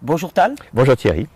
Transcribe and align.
Bonjour 0.00 0.32
Tal. 0.32 0.54
Bonjour 0.74 0.96
Thierry. 0.96 1.26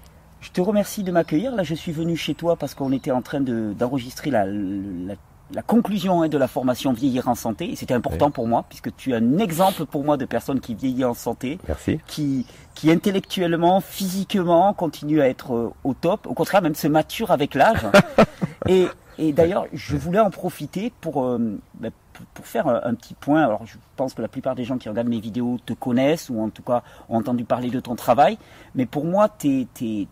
Je 0.40 0.50
te 0.50 0.60
remercie 0.60 1.02
de 1.02 1.10
m'accueillir. 1.10 1.54
Là, 1.54 1.64
je 1.64 1.74
suis 1.74 1.90
venu 1.90 2.16
chez 2.16 2.34
toi 2.34 2.54
parce 2.54 2.74
qu'on 2.74 2.92
était 2.92 3.10
en 3.10 3.20
train 3.20 3.40
d'enregistrer 3.40 4.30
la, 4.30 4.46
la, 4.46 5.62
conclusion 5.62 6.22
hein, 6.22 6.28
de 6.28 6.38
la 6.38 6.46
formation 6.46 6.92
Vieillir 6.92 7.26
en 7.26 7.34
santé. 7.34 7.72
Et 7.72 7.76
c'était 7.76 7.94
important 7.94 8.30
pour 8.30 8.46
moi 8.46 8.64
puisque 8.68 8.94
tu 8.94 9.10
es 9.10 9.14
un 9.16 9.38
exemple 9.38 9.84
pour 9.84 10.04
moi 10.04 10.16
de 10.16 10.26
personne 10.26 10.60
qui 10.60 10.76
vieillit 10.76 11.04
en 11.04 11.14
santé. 11.14 11.58
Merci. 11.66 11.98
Qui, 12.06 12.46
qui 12.76 12.92
intellectuellement, 12.92 13.80
physiquement 13.80 14.72
continue 14.74 15.20
à 15.20 15.28
être 15.28 15.54
euh, 15.54 15.74
au 15.82 15.94
top. 15.94 16.28
Au 16.28 16.34
contraire, 16.34 16.62
même 16.62 16.76
se 16.76 16.86
mature 16.86 17.32
avec 17.32 17.56
l'âge. 17.56 17.84
et, 18.68 18.86
et 19.18 19.32
d'ailleurs, 19.32 19.66
je 19.72 19.96
voulais 19.96 20.18
en 20.18 20.30
profiter 20.30 20.92
pour, 21.00 21.24
euh, 21.24 21.58
ben, 21.74 21.90
pour, 22.34 22.46
faire 22.46 22.66
un, 22.66 22.94
petit 22.94 23.14
point, 23.14 23.42
alors 23.44 23.66
je 23.66 23.76
pense 23.96 24.14
que 24.14 24.22
la 24.22 24.28
plupart 24.28 24.54
des 24.54 24.64
gens 24.64 24.78
qui 24.78 24.88
regardent 24.88 25.08
mes 25.08 25.20
vidéos 25.20 25.58
te 25.64 25.72
connaissent 25.72 26.30
ou 26.30 26.40
en 26.40 26.50
tout 26.50 26.62
cas 26.62 26.82
ont 27.08 27.18
entendu 27.18 27.44
parler 27.44 27.70
de 27.70 27.80
ton 27.80 27.94
travail, 27.94 28.38
mais 28.74 28.86
pour 28.86 29.04
moi, 29.04 29.28
tu 29.28 29.66
es, 29.80 30.06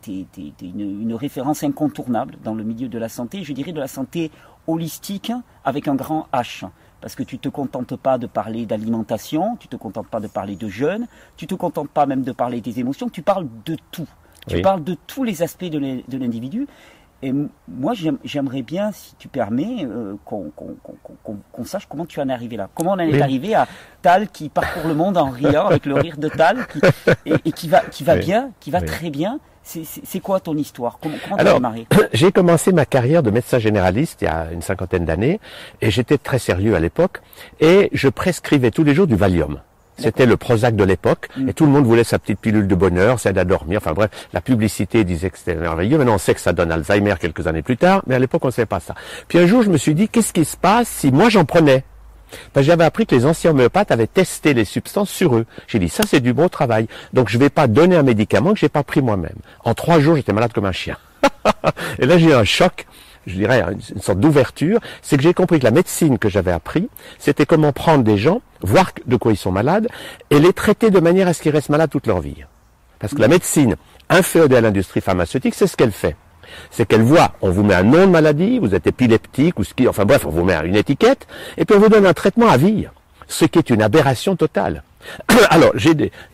une, 0.63 1.03
une, 1.03 1.15
référence 1.15 1.63
incontournable 1.63 2.37
dans 2.45 2.55
le 2.55 2.65
milieu 2.65 2.89
de 2.89 2.99
la 2.99 3.09
santé, 3.09 3.43
je 3.45 3.53
dirais 3.53 3.73
de 3.73 3.81
la 3.81 3.89
santé 3.89 4.31
holistique 4.67 5.33
avec 5.65 5.89
un 5.89 5.95
grand 5.95 6.27
H. 6.33 6.67
Parce 7.01 7.15
que 7.15 7.23
tu 7.23 7.37
ne 7.37 7.41
te 7.41 7.49
contentes 7.49 7.97
pas 7.97 8.19
de 8.19 8.27
parler 8.27 8.67
d'alimentation, 8.67 9.57
tu 9.57 9.69
ne 9.69 9.71
te 9.71 9.77
contentes 9.77 10.09
pas 10.09 10.21
de 10.21 10.27
parler 10.27 10.57
de 10.57 10.69
jeûne, 10.69 11.07
tu 11.39 11.47
ne 11.47 11.49
te 11.49 11.55
contentes 11.55 11.89
pas 11.89 12.05
même 12.05 12.23
de 12.23 12.33
parler 12.33 12.61
des 12.61 12.79
émotions, 12.79 13.09
tu 13.09 13.23
parles 13.23 13.47
de 13.65 13.77
tout. 13.91 14.07
Tu 14.47 14.63
parles 14.63 14.83
de 14.83 14.97
tous 15.07 15.23
les 15.23 15.43
aspects 15.43 15.65
de 15.65 16.17
l'individu. 16.17 16.67
Et 17.23 17.33
moi, 17.69 17.93
j'aimerais 18.25 18.63
bien, 18.63 18.93
si 18.93 19.15
tu 19.17 19.29
permets, 19.29 19.85
euh, 19.85 20.15
qu'on 20.25 21.65
sache 21.65 21.87
comment 21.87 22.07
tu 22.07 22.21
en 22.21 22.29
es 22.29 22.33
arrivé 22.33 22.57
là. 22.57 22.69
Comment 22.75 22.93
on 22.93 22.95
en 22.95 22.99
est 23.01 23.21
arrivé 23.21 23.55
à 23.55 23.69
Tal 24.01 24.29
qui 24.29 24.49
parcourt 24.49 24.89
le 24.89 24.95
monde 24.95 25.19
en 25.19 25.29
riant 25.29 25.67
avec 25.67 25.85
le 25.85 25.95
rire 25.95 26.17
de 26.17 26.29
Tal 26.29 26.67
et, 27.27 27.53
qui 27.53 27.69
va, 27.69 27.81
qui 27.81 28.05
va 28.05 28.17
bien, 28.17 28.53
qui 28.61 28.71
va 28.71 28.81
très 28.81 29.11
bien. 29.11 29.39
C'est 29.63 30.21
quoi 30.21 30.41
ton 30.41 30.57
histoire? 30.57 30.99
Comment, 31.01 31.17
comment 31.23 31.37
tu 31.37 31.47
as 31.47 31.55
démarré? 31.55 31.87
J'ai 32.15 32.33
commencé 32.33 32.73
ma 32.73 32.87
carrière 32.87 33.23
de 33.23 33.31
médecin 33.31 33.59
généraliste 33.59 34.23
il 34.23 34.25
y 34.25 34.29
a 34.29 34.51
une 34.51 34.63
cinquantaine 34.63 35.05
d'années 35.05 35.39
et 35.83 35.91
j'étais 35.91 36.17
très 36.17 36.39
sérieux 36.39 36.75
à 36.75 36.81
l'époque 36.81 37.21
et 37.61 37.91
je 37.93 38.09
prescrivais 38.09 38.71
tous 38.71 38.85
les 38.85 38.95
jours 38.95 39.07
du 39.07 39.15
Valium. 39.15 39.61
C'était 40.01 40.27
le 40.27 40.37
Prozac 40.37 40.77
de 40.77 40.85
l'époque, 40.85 41.29
mm. 41.37 41.49
et 41.49 41.55
tout 41.55 41.67
le 41.67 41.73
monde 41.73 41.85
voulait 41.85 42.05
sa 42.05 42.19
petite 42.19 42.41
pilule 42.41 42.67
de 42.67 42.75
bonheur, 42.75 43.21
ça 43.21 43.31
aide 43.31 43.39
à 43.39 43.45
dormir. 43.45 43.81
Enfin 43.83 43.93
bref, 43.93 44.11
la 44.33 44.41
publicité 44.41 45.05
disait 45.05 45.31
que 45.31 45.39
c'était 45.39 45.55
merveilleux. 45.55 45.99
Maintenant, 45.99 46.15
on 46.15 46.19
sait 46.19 46.35
que 46.35 46.41
ça 46.41 46.53
donne 46.53 46.73
Alzheimer 46.73 47.15
quelques 47.21 47.47
années 47.47 47.63
plus 47.63 47.77
tard, 47.77 48.03
mais 48.07 48.15
à 48.15 48.19
l'époque, 48.19 48.45
on 48.45 48.49
ne 48.49 48.53
savait 48.53 48.67
pas 48.67 48.81
ça. 48.81 48.95
Puis 49.29 49.39
un 49.39 49.47
jour, 49.47 49.63
je 49.63 49.71
me 49.71 49.77
suis 49.77 49.95
dit, 49.95 50.09
qu'est-ce 50.09 50.33
qui 50.33 50.45
se 50.45 50.57
passe 50.57 50.89
si 50.89 51.13
moi 51.13 51.29
j'en 51.29 51.45
prenais? 51.45 51.85
Parce 52.53 52.67
j'avais 52.67 52.85
appris 52.85 53.07
que 53.07 53.15
les 53.15 53.27
anciens 53.27 53.51
homéopathes 53.51 53.91
avaient 53.91 54.07
testé 54.07 54.55
les 54.55 54.65
substances 54.65 55.11
sur 55.11 55.37
eux. 55.37 55.47
J'ai 55.67 55.79
dit, 55.79 55.89
ça 55.89 56.05
c'est 56.07 56.21
du 56.21 56.33
bon 56.33 56.49
travail. 56.49 56.87
Donc 57.13 57.29
je 57.29 57.39
ne 57.39 57.43
vais 57.43 57.51
pas 57.51 57.67
donner 57.67 57.97
un 57.97 58.03
médicament 58.03 58.53
que 58.53 58.59
j'ai 58.59 58.69
pas 58.69 58.85
pris 58.85 59.03
moi-même. 59.03 59.37
En 59.65 59.75
trois 59.75 60.01
jours, 60.01 60.17
j'étais 60.17 60.33
malade 60.33 60.53
comme 60.53 60.67
un 60.67 60.73
chien. 60.73 60.97
et 61.99 62.07
là, 62.07 62.19
j'ai 62.19 62.29
eu 62.29 62.35
un 62.35 62.45
choc 62.45 62.87
je 63.31 63.37
dirais, 63.37 63.65
une 63.95 64.01
sorte 64.01 64.21
d'ouverture, 64.21 64.81
c'est 65.03 65.17
que 65.17 65.23
j'ai 65.23 65.35
compris 65.35 65.59
que 65.59 65.65
la 65.65 65.71
médecine 65.71 66.19
que 66.19 66.29
j'avais 66.29 66.53
appris, 66.53 66.89
c'était 67.19 67.47
comment 67.47 67.73
prendre 67.73 68.05
des 68.05 68.19
gens, 68.19 68.43
voir 68.63 68.93
de 69.07 69.17
quoi 69.17 69.33
ils 69.33 69.37
sont 69.37 69.53
malades, 69.53 69.89
et 70.31 70.39
les 70.39 70.53
traiter 70.53 70.91
de 70.91 71.01
manière 71.01 71.29
à 71.29 71.33
ce 71.33 71.43
qu'ils 71.43 71.53
restent 71.53 71.71
malades 71.71 71.91
toute 71.91 72.07
leur 72.07 72.21
vie. 72.21 72.45
Parce 72.99 73.15
que 73.15 73.21
la 73.21 73.29
médecine, 73.29 73.77
inféodée 74.09 74.57
à 74.57 74.61
l'industrie 74.61 75.01
pharmaceutique, 75.01 75.55
c'est 75.55 75.67
ce 75.67 75.77
qu'elle 75.77 75.93
fait. 75.93 76.17
C'est 76.71 76.87
qu'elle 76.87 77.03
voit, 77.03 77.33
on 77.41 77.51
vous 77.51 77.63
met 77.63 77.75
un 77.75 77.85
nom 77.85 78.07
de 78.07 78.11
maladie, 78.11 78.59
vous 78.59 78.75
êtes 78.75 78.87
épileptique 78.87 79.59
ou 79.59 79.65
ce 79.65 79.73
qui, 79.73 79.89
enfin 79.89 80.05
bref, 80.05 80.27
on 80.27 80.31
vous 80.31 80.45
met 80.45 80.55
une 80.65 80.77
étiquette, 80.77 81.27
et 81.57 81.65
puis 81.65 81.77
on 81.77 81.81
vous 81.81 81.89
donne 81.89 82.07
un 82.07 82.13
traitement 82.13 82.49
à 82.49 82.57
vie. 82.57 82.87
Ce 83.29 83.45
qui 83.45 83.59
est 83.59 83.71
une 83.71 83.83
aberration 83.83 84.35
totale. 84.35 84.83
Alors, 85.51 85.73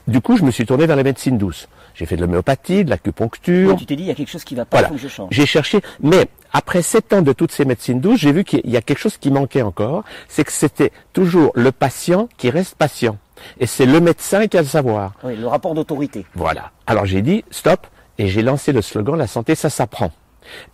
du 0.08 0.20
coup, 0.20 0.36
je 0.38 0.42
me 0.42 0.50
suis 0.50 0.64
tourné 0.64 0.86
vers 0.86 0.96
la 0.96 1.02
médecine 1.02 1.36
douce. 1.36 1.68
J'ai 1.96 2.04
fait 2.04 2.16
de 2.16 2.20
l'homéopathie, 2.20 2.84
de 2.84 2.90
l'acupuncture. 2.90 3.74
tu 3.76 3.86
t'es 3.86 3.96
dit, 3.96 4.02
il 4.02 4.08
y 4.08 4.10
a 4.10 4.14
quelque 4.14 4.30
chose 4.30 4.44
qui 4.44 4.54
va 4.54 4.66
pas, 4.66 4.84
faut 4.84 4.94
que 4.94 5.00
je 5.00 5.08
change. 5.08 5.28
J'ai 5.30 5.46
cherché, 5.46 5.80
mais 6.00 6.28
après 6.52 6.82
sept 6.82 7.14
ans 7.14 7.22
de 7.22 7.32
toutes 7.32 7.52
ces 7.52 7.64
médecines 7.64 8.00
douces, 8.00 8.20
j'ai 8.20 8.32
vu 8.32 8.44
qu'il 8.44 8.68
y 8.68 8.76
a 8.76 8.82
quelque 8.82 8.98
chose 8.98 9.16
qui 9.16 9.30
manquait 9.30 9.62
encore, 9.62 10.04
c'est 10.28 10.44
que 10.44 10.52
c'était 10.52 10.92
toujours 11.14 11.52
le 11.54 11.72
patient 11.72 12.28
qui 12.36 12.50
reste 12.50 12.74
patient. 12.74 13.16
Et 13.60 13.66
c'est 13.66 13.86
le 13.86 14.00
médecin 14.00 14.46
qui 14.46 14.58
a 14.58 14.60
le 14.60 14.66
savoir. 14.66 15.14
Oui, 15.24 15.36
le 15.36 15.46
rapport 15.46 15.72
d'autorité. 15.74 16.26
Voilà. 16.34 16.70
Alors 16.86 17.06
j'ai 17.06 17.22
dit, 17.22 17.44
stop, 17.50 17.86
et 18.18 18.28
j'ai 18.28 18.42
lancé 18.42 18.72
le 18.72 18.82
slogan, 18.82 19.16
la 19.16 19.26
santé, 19.26 19.54
ça 19.54 19.70
s'apprend. 19.70 20.12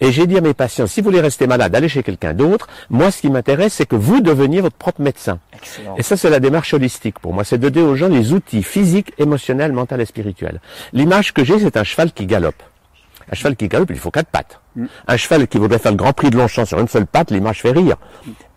Et 0.00 0.12
j'ai 0.12 0.26
dit 0.26 0.36
à 0.36 0.40
mes 0.40 0.54
patients, 0.54 0.86
si 0.86 1.00
vous 1.00 1.06
voulez 1.06 1.20
rester 1.20 1.46
malade, 1.46 1.74
allez 1.74 1.88
chez 1.88 2.02
quelqu'un 2.02 2.34
d'autre. 2.34 2.68
Moi, 2.90 3.10
ce 3.10 3.20
qui 3.20 3.30
m'intéresse, 3.30 3.74
c'est 3.74 3.86
que 3.86 3.96
vous 3.96 4.20
deveniez 4.20 4.60
votre 4.60 4.76
propre 4.76 5.00
médecin. 5.00 5.38
Et 5.96 6.02
ça, 6.02 6.16
c'est 6.16 6.30
la 6.30 6.40
démarche 6.40 6.74
holistique 6.74 7.18
pour 7.18 7.32
moi. 7.32 7.44
C'est 7.44 7.58
de 7.58 7.68
donner 7.68 7.86
aux 7.86 7.96
gens 7.96 8.08
les 8.08 8.32
outils 8.32 8.62
physiques, 8.62 9.12
émotionnels, 9.18 9.72
mentaux 9.72 9.96
et 9.96 10.04
spirituels. 10.04 10.60
L'image 10.92 11.32
que 11.32 11.44
j'ai, 11.44 11.58
c'est 11.58 11.76
un 11.76 11.84
cheval 11.84 12.12
qui 12.12 12.26
galope. 12.26 12.62
Un 13.30 13.34
cheval 13.34 13.56
qui 13.56 13.68
galope, 13.68 13.90
il 13.90 13.98
faut 13.98 14.10
quatre 14.10 14.28
pattes. 14.28 14.60
Mm. 14.76 14.86
Un 15.08 15.16
cheval 15.16 15.48
qui 15.48 15.58
voudrait 15.58 15.78
faire 15.78 15.92
le 15.92 15.96
Grand 15.96 16.12
Prix 16.12 16.30
de 16.30 16.36
Longchamp 16.36 16.66
sur 16.66 16.78
une 16.78 16.88
seule 16.88 17.06
patte, 17.06 17.30
l'image 17.30 17.60
fait 17.62 17.70
rire. 17.70 17.96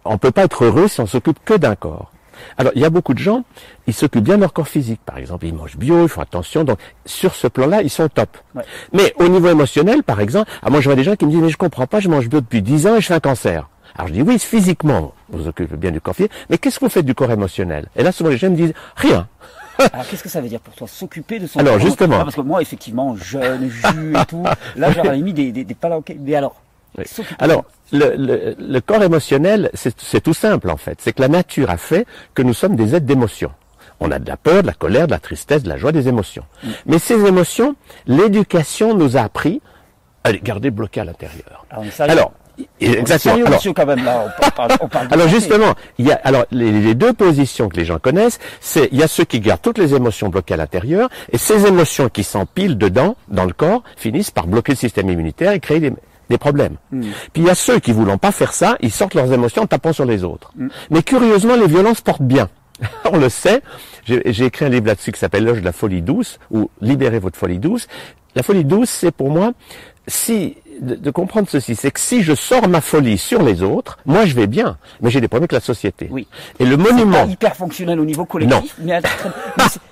On 0.03 0.17
peut 0.17 0.31
pas 0.31 0.43
être 0.45 0.65
heureux 0.65 0.87
si 0.87 0.99
on 1.01 1.07
s'occupe 1.07 1.39
que 1.45 1.55
d'un 1.55 1.75
corps. 1.75 2.11
Alors, 2.57 2.71
il 2.75 2.81
y 2.81 2.85
a 2.85 2.89
beaucoup 2.89 3.13
de 3.13 3.19
gens, 3.19 3.43
ils 3.87 3.93
s'occupent 3.93 4.23
bien 4.23 4.35
de 4.35 4.41
leur 4.41 4.53
corps 4.53 4.67
physique. 4.67 4.99
Par 5.05 5.17
exemple, 5.17 5.45
ils 5.45 5.53
mangent 5.53 5.77
bio, 5.77 6.03
ils 6.03 6.09
font 6.09 6.21
attention. 6.21 6.63
Donc, 6.63 6.79
sur 7.05 7.35
ce 7.35 7.47
plan-là, 7.47 7.81
ils 7.81 7.89
sont 7.89 8.07
top. 8.07 8.37
Mais 8.93 9.13
au 9.17 9.27
niveau 9.27 9.49
émotionnel, 9.49 10.03
par 10.03 10.21
exemple, 10.21 10.49
ah, 10.61 10.69
moi, 10.69 10.79
je 10.81 10.89
vois 10.89 10.95
des 10.95 11.03
gens 11.03 11.15
qui 11.15 11.25
me 11.25 11.31
disent, 11.31 11.41
mais 11.41 11.49
je 11.49 11.57
comprends 11.57 11.87
pas, 11.87 11.99
je 11.99 12.09
mange 12.09 12.27
bio 12.29 12.41
depuis 12.41 12.61
10 12.61 12.87
ans 12.87 12.95
et 12.95 13.01
je 13.01 13.07
fais 13.07 13.13
un 13.13 13.19
cancer. 13.19 13.69
Alors, 13.95 14.07
je 14.07 14.13
dis, 14.13 14.21
oui, 14.21 14.39
physiquement, 14.39 15.13
vous 15.29 15.43
vous 15.43 15.47
occupez 15.47 15.77
bien 15.77 15.91
du 15.91 16.01
corps 16.01 16.15
physique, 16.15 16.31
mais 16.49 16.57
qu'est-ce 16.57 16.79
que 16.79 16.85
vous 16.85 16.91
faites 16.91 17.05
du 17.05 17.15
corps 17.15 17.31
émotionnel? 17.31 17.87
Et 17.95 18.03
là, 18.03 18.11
souvent, 18.11 18.29
les 18.29 18.37
gens 18.37 18.49
me 18.49 18.55
disent, 18.55 18.73
rien. 18.95 19.27
Alors 19.93 20.07
qu'est-ce 20.07 20.23
que 20.23 20.29
ça 20.29 20.41
veut 20.41 20.47
dire 20.47 20.61
pour 20.61 20.73
toi 20.73 20.87
S'occuper 20.87 21.39
de 21.39 21.47
son 21.47 21.59
Alors 21.59 21.79
justement. 21.79 22.17
Ah, 22.21 22.23
parce 22.23 22.35
que 22.35 22.41
moi 22.41 22.61
effectivement 22.61 23.15
jeune, 23.17 23.69
jus 23.69 24.13
et 24.15 24.25
tout, 24.25 24.43
là 24.77 24.91
j'aurais 24.91 25.17
mis 25.17 25.33
des, 25.33 25.51
des, 25.51 25.65
des 25.65 25.75
Mais 26.19 26.35
alors 26.35 26.55
alors, 27.39 27.65
le, 27.91 28.55
le, 28.57 28.81
corps 28.81 29.03
émotionnel, 29.03 29.69
c'est 29.73 30.21
tout 30.21 30.33
simple 30.33 30.69
en 30.69 30.77
fait. 30.77 30.99
C'est 31.01 31.13
que 31.13 31.21
la 31.21 31.27
nature 31.27 31.69
a 31.69 31.77
fait 31.77 32.05
que 32.33 32.41
nous 32.41 32.53
sommes 32.53 32.75
des 32.75 32.95
êtres 32.95 33.05
d'émotion. 33.05 33.51
On 33.99 34.11
a 34.11 34.19
de 34.19 34.27
la 34.27 34.37
peur, 34.37 34.61
de 34.61 34.67
la 34.67 34.73
colère, 34.73 35.07
de 35.07 35.11
la 35.11 35.19
tristesse, 35.19 35.63
de 35.63 35.69
la 35.69 35.77
joie, 35.77 35.91
des 35.91 36.07
émotions. 36.07 36.43
Mm. 36.63 36.69
Mais 36.87 36.99
ces 36.99 37.25
émotions, 37.25 37.75
l'éducation 38.07 38.93
nous 38.95 39.17
a 39.17 39.21
appris 39.21 39.61
à 40.23 40.31
les 40.31 40.39
garder 40.39 40.71
bloquées 40.71 41.01
à 41.01 41.05
l'intérieur. 41.05 41.65
Alors, 41.99 42.33
exactement. 42.79 43.45
Alors, 43.45 43.61
quand 43.63 43.85
même, 43.85 44.03
là, 44.03 44.33
on 44.41 44.49
parle, 44.49 44.71
on 44.81 44.87
parle 44.87 45.07
alors 45.11 45.27
justement, 45.27 45.75
il 45.99 46.07
y 46.07 46.11
a 46.11 46.19
alors 46.23 46.45
les, 46.51 46.71
les, 46.71 46.95
deux 46.95 47.13
positions 47.13 47.69
que 47.69 47.77
les 47.77 47.85
gens 47.85 47.99
connaissent, 47.99 48.39
c'est 48.59 48.89
il 48.91 48.97
y 48.97 49.03
a 49.03 49.07
ceux 49.07 49.25
qui 49.25 49.39
gardent 49.39 49.61
toutes 49.61 49.77
les 49.77 49.93
émotions 49.93 50.29
bloquées 50.29 50.55
à 50.55 50.57
l'intérieur, 50.57 51.09
et 51.31 51.37
ces 51.37 51.67
émotions 51.67 52.09
qui 52.09 52.23
s'empilent 52.23 52.77
dedans, 52.77 53.15
dans 53.27 53.45
le 53.45 53.53
corps, 53.53 53.83
finissent 53.97 54.31
par 54.31 54.47
bloquer 54.47 54.71
le 54.71 54.77
système 54.77 55.09
immunitaire 55.09 55.51
et 55.51 55.59
créer 55.59 55.79
des, 55.79 55.93
des 56.29 56.37
problèmes. 56.37 56.75
Hmm. 56.91 57.01
Puis 57.33 57.43
il 57.43 57.45
y 57.45 57.49
a 57.49 57.55
ceux 57.55 57.79
qui 57.79 57.91
voulant 57.91 58.17
pas 58.17 58.31
faire 58.31 58.53
ça, 58.53 58.77
ils 58.81 58.91
sortent 58.91 59.13
leurs 59.13 59.31
émotions 59.31 59.63
en 59.63 59.67
tapant 59.67 59.93
sur 59.93 60.05
les 60.05 60.23
autres. 60.23 60.51
Hmm. 60.55 60.67
Mais 60.89 61.03
curieusement, 61.03 61.55
les 61.55 61.67
violences 61.67 62.01
portent 62.01 62.21
bien. 62.21 62.49
On 63.11 63.17
le 63.17 63.29
sait. 63.29 63.61
J'ai 64.05 64.45
écrit 64.45 64.65
un 64.65 64.69
livre 64.69 64.87
là-dessus 64.87 65.11
qui 65.11 65.19
s'appelle 65.19 65.45
L'âge 65.45 65.59
de 65.59 65.65
la 65.65 65.71
folie 65.71 66.01
douce 66.01 66.39
ou 66.51 66.69
Libérez 66.81 67.19
votre 67.19 67.37
folie 67.37 67.59
douce. 67.59 67.87
La 68.35 68.43
folie 68.43 68.65
douce, 68.65 68.89
c'est 68.89 69.11
pour 69.11 69.31
moi 69.31 69.53
si 70.07 70.57
de, 70.81 71.11
comprendre 71.11 71.47
ceci, 71.49 71.75
c'est 71.75 71.91
que 71.91 71.99
si 71.99 72.21
je 72.21 72.33
sors 72.35 72.67
ma 72.67 72.81
folie 72.81 73.17
sur 73.17 73.41
les 73.41 73.63
autres, 73.63 73.97
moi 74.05 74.25
je 74.25 74.35
vais 74.35 74.47
bien, 74.47 74.77
mais 75.01 75.09
j'ai 75.09 75.21
des 75.21 75.27
problèmes 75.27 75.43
avec 75.43 75.53
la 75.53 75.59
société. 75.59 76.07
Oui. 76.11 76.27
Et 76.59 76.65
le 76.65 76.77
monument. 76.77 77.25
Pas 77.25 77.31
hyper 77.31 77.55
fonctionnel 77.55 77.99
au 77.99 78.05
niveau 78.05 78.25
collectif, 78.25 78.75
mais, 78.79 78.99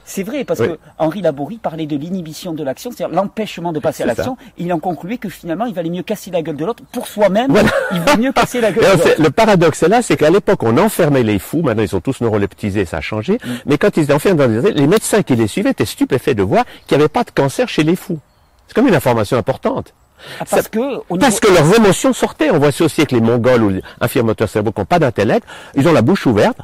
c'est 0.06 0.23
vrai 0.23 0.44
parce 0.44 0.59
que 0.59 0.78
Henri 0.97 1.22
Laborie 1.22 1.58
parlait 1.58 1.85
de 1.85 1.96
l'inhibition 1.96 2.53
de 2.53 2.64
l'action, 2.64 2.91
c'est-à-dire 2.91 3.16
l'empêchement 3.16 3.72
de 3.72 3.79
passer 3.79 4.03
à 4.03 4.05
l'action. 4.05 4.37
Il 4.58 4.72
en 4.73 4.79
concluait 4.79 5.17
que 5.17 5.29
finalement 5.29 5.66
il 5.66 5.73
valait 5.73 5.90
mieux 5.90 6.03
casser 6.03 6.32
la 6.32 6.41
gueule 6.41 6.58
de 6.58 6.66
l'autre 6.66 6.84
pour 6.91 7.08
soi-même. 7.08 7.55
Il 7.91 8.02
vaut 8.02 8.17
mieux 8.17 8.32
casser 8.32 8.59
la 8.61 8.72
gueule. 8.72 8.84
de 8.84 9.03
l'autre. 9.03 9.22
Le 9.22 9.29
paradoxe 9.29 9.84
là, 9.84 10.02
c'est 10.02 10.17
qu'à 10.17 10.29
l'époque 10.29 10.61
on 10.64 10.78
enfermait 10.78 11.23
les 11.23 11.40
fous. 11.40 11.61
Maintenant 11.61 11.84
ils 11.84 11.90
sont 11.90 12.02
tous 12.02 12.22
neuroleptisés, 12.22 12.85
ça 12.85 12.97
a 12.97 13.02
changé. 13.02 13.34
Mm. 13.34 13.49
Mais 13.66 13.78
quand 13.78 13.96
ils 13.97 14.03
étaient 14.03 14.14
enfermés 14.14 14.37
dans 14.37 14.47
les 14.47 14.73
les 14.73 14.87
médecins 14.87 15.23
qui 15.23 15.35
les 15.35 15.47
suivaient 15.47 15.72
étaient 15.72 15.85
stupéfaits 15.85 16.35
de 16.35 16.43
voir 16.43 16.66
qu'il 16.87 16.97
n'y 16.97 17.03
avait 17.03 17.09
pas 17.09 17.23
de 17.23 17.32
cancer 17.32 17.70
chez 17.70 17.84
les 17.84 17.96
fous. 17.96 18.20
C'est 18.67 18.73
comme 18.73 18.87
une 18.87 18.96
information 18.96 19.37
importante. 19.37 19.93
Ah, 20.40 20.46
parce 20.49 20.67
que, 20.67 21.17
parce 21.17 21.40
que 21.40 21.47
leurs 21.53 21.75
émotions 21.75 22.14
sortaient. 22.14 22.52
On 22.52 22.59
voit 22.59 22.70
aussi 22.70 23.02
avec 23.02 23.11
les 23.11 23.22
Mongols 23.22 23.64
ou 23.64 23.70
les 23.70 23.81
infirmateurs 24.02 24.49
cérébraux 24.49 24.72
qui 24.72 24.81
n'ont 24.81 24.85
pas 24.85 24.99
d'intellect, 24.99 25.46
ils 25.75 25.87
ont 25.87 25.93
la 25.93 26.02
bouche 26.02 26.25
ouverte 26.25 26.59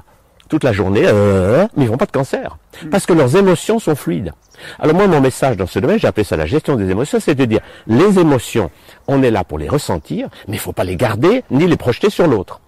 toute 0.49 0.63
la 0.63 0.73
journée, 0.73 1.03
euh, 1.05 1.67
mais 1.77 1.85
ils 1.85 1.91
n'ont 1.91 1.97
pas 1.97 2.07
de 2.07 2.11
cancer. 2.11 2.57
Hmm. 2.83 2.89
Parce 2.89 3.05
que 3.05 3.13
leurs 3.13 3.35
émotions 3.35 3.79
sont 3.79 3.95
fluides. 3.95 4.33
Alors 4.79 4.95
moi, 4.95 5.07
mon 5.07 5.21
message 5.21 5.55
dans 5.55 5.67
ce 5.67 5.79
domaine, 5.79 5.99
j'ai 5.99 6.07
appelé 6.07 6.23
ça 6.23 6.35
la 6.35 6.47
gestion 6.47 6.75
des 6.75 6.89
émotions, 6.89 7.19
c'est 7.21 7.35
de 7.35 7.45
dire, 7.45 7.61
les 7.87 8.19
émotions, 8.19 8.71
on 9.07 9.23
est 9.23 9.31
là 9.31 9.43
pour 9.43 9.59
les 9.59 9.69
ressentir, 9.69 10.27
mais 10.47 10.55
il 10.55 10.59
ne 10.59 10.61
faut 10.61 10.73
pas 10.73 10.83
les 10.83 10.95
garder, 10.95 11.43
ni 11.51 11.67
les 11.67 11.77
projeter 11.77 12.09
sur 12.09 12.27
l'autre. 12.27 12.59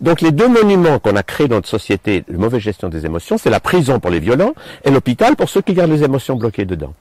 Donc 0.00 0.20
les 0.20 0.30
deux 0.30 0.48
monuments 0.48 0.98
qu'on 0.98 1.16
a 1.16 1.22
créés 1.22 1.48
dans 1.48 1.56
notre 1.56 1.68
société 1.68 2.24
de 2.28 2.36
mauvaise 2.36 2.60
gestion 2.60 2.88
des 2.88 3.06
émotions, 3.06 3.38
c'est 3.38 3.50
la 3.50 3.60
prison 3.60 3.98
pour 3.98 4.10
les 4.10 4.20
violents 4.20 4.52
et 4.84 4.90
l'hôpital 4.90 5.36
pour 5.36 5.48
ceux 5.48 5.62
qui 5.62 5.72
gardent 5.72 5.92
les 5.92 6.04
émotions 6.04 6.36
bloquées 6.36 6.66
dedans. 6.66 6.92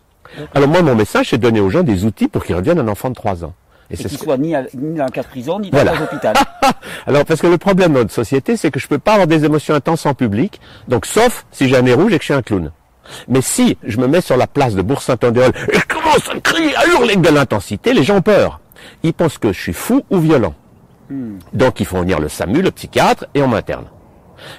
Alors 0.54 0.70
moi, 0.70 0.82
mon 0.82 0.96
message, 0.96 1.30
c'est 1.30 1.38
de 1.38 1.44
donner 1.44 1.60
aux 1.60 1.70
gens 1.70 1.84
des 1.84 2.06
outils 2.06 2.28
pour 2.28 2.44
qu'ils 2.46 2.56
reviennent 2.56 2.80
un 2.80 2.88
enfant 2.88 3.10
de 3.10 3.16
3 3.16 3.44
ans. 3.46 3.54
Et, 3.92 3.96
et 3.96 3.98
qu'il 3.98 4.18
soit 4.20 4.38
ni, 4.38 4.54
ni 4.76 4.98
dans 4.98 5.06
de 5.06 5.22
prison, 5.24 5.60
ni 5.60 5.72
dans 5.72 5.80
un 5.80 6.04
hôpital. 6.04 6.36
Alors, 7.08 7.26
parce 7.26 7.42
que 7.42 7.48
le 7.48 7.58
problème 7.58 7.94
de 7.94 8.00
notre 8.00 8.14
société, 8.14 8.56
c'est 8.56 8.70
que 8.70 8.80
je 8.80 8.88
peux 8.88 9.00
pas 9.00 9.14
avoir 9.14 9.28
des 9.28 9.46
émotions 9.46 9.74
intenses 9.74 10.06
en 10.06 10.14
public, 10.14 10.62
donc 10.88 11.08
sauf 11.08 11.46
si 11.52 11.68
j'ai 11.68 11.76
un 11.76 11.82
nez 11.82 11.94
rouge 11.94 12.14
et 12.14 12.18
que 12.18 12.24
je 12.24 12.26
suis 12.26 12.34
un 12.34 12.44
clown. 12.44 12.72
Mais 13.28 13.42
si 13.42 13.78
je 13.84 13.98
me 13.98 14.08
mets 14.08 14.22
sur 14.22 14.38
la 14.38 14.46
place 14.46 14.76
de 14.76 14.84
Bourg-Saint-Andéol, 14.84 15.52
et 15.72 15.80
comment 15.88 16.12
commence 16.12 16.30
à 16.30 16.40
crier, 16.40 16.76
à 16.76 16.86
hurler 16.88 17.16
de 17.16 17.30
l'intensité, 17.30 17.94
les 17.94 18.04
gens 18.04 18.18
ont 18.18 18.22
peur. 18.22 18.60
Ils 19.02 19.14
pensent 19.14 19.40
que 19.40 19.52
je 19.52 19.60
suis 19.60 19.74
fou 19.74 20.04
ou 20.12 20.20
violent. 20.20 20.54
Donc 21.54 21.80
ils 21.80 21.88
font 21.88 22.02
venir 22.02 22.20
le 22.20 22.30
SAMU, 22.30 22.62
le 22.62 22.70
psychiatre, 22.70 23.26
et 23.34 23.42
on 23.42 23.48
m'interne. 23.48 23.86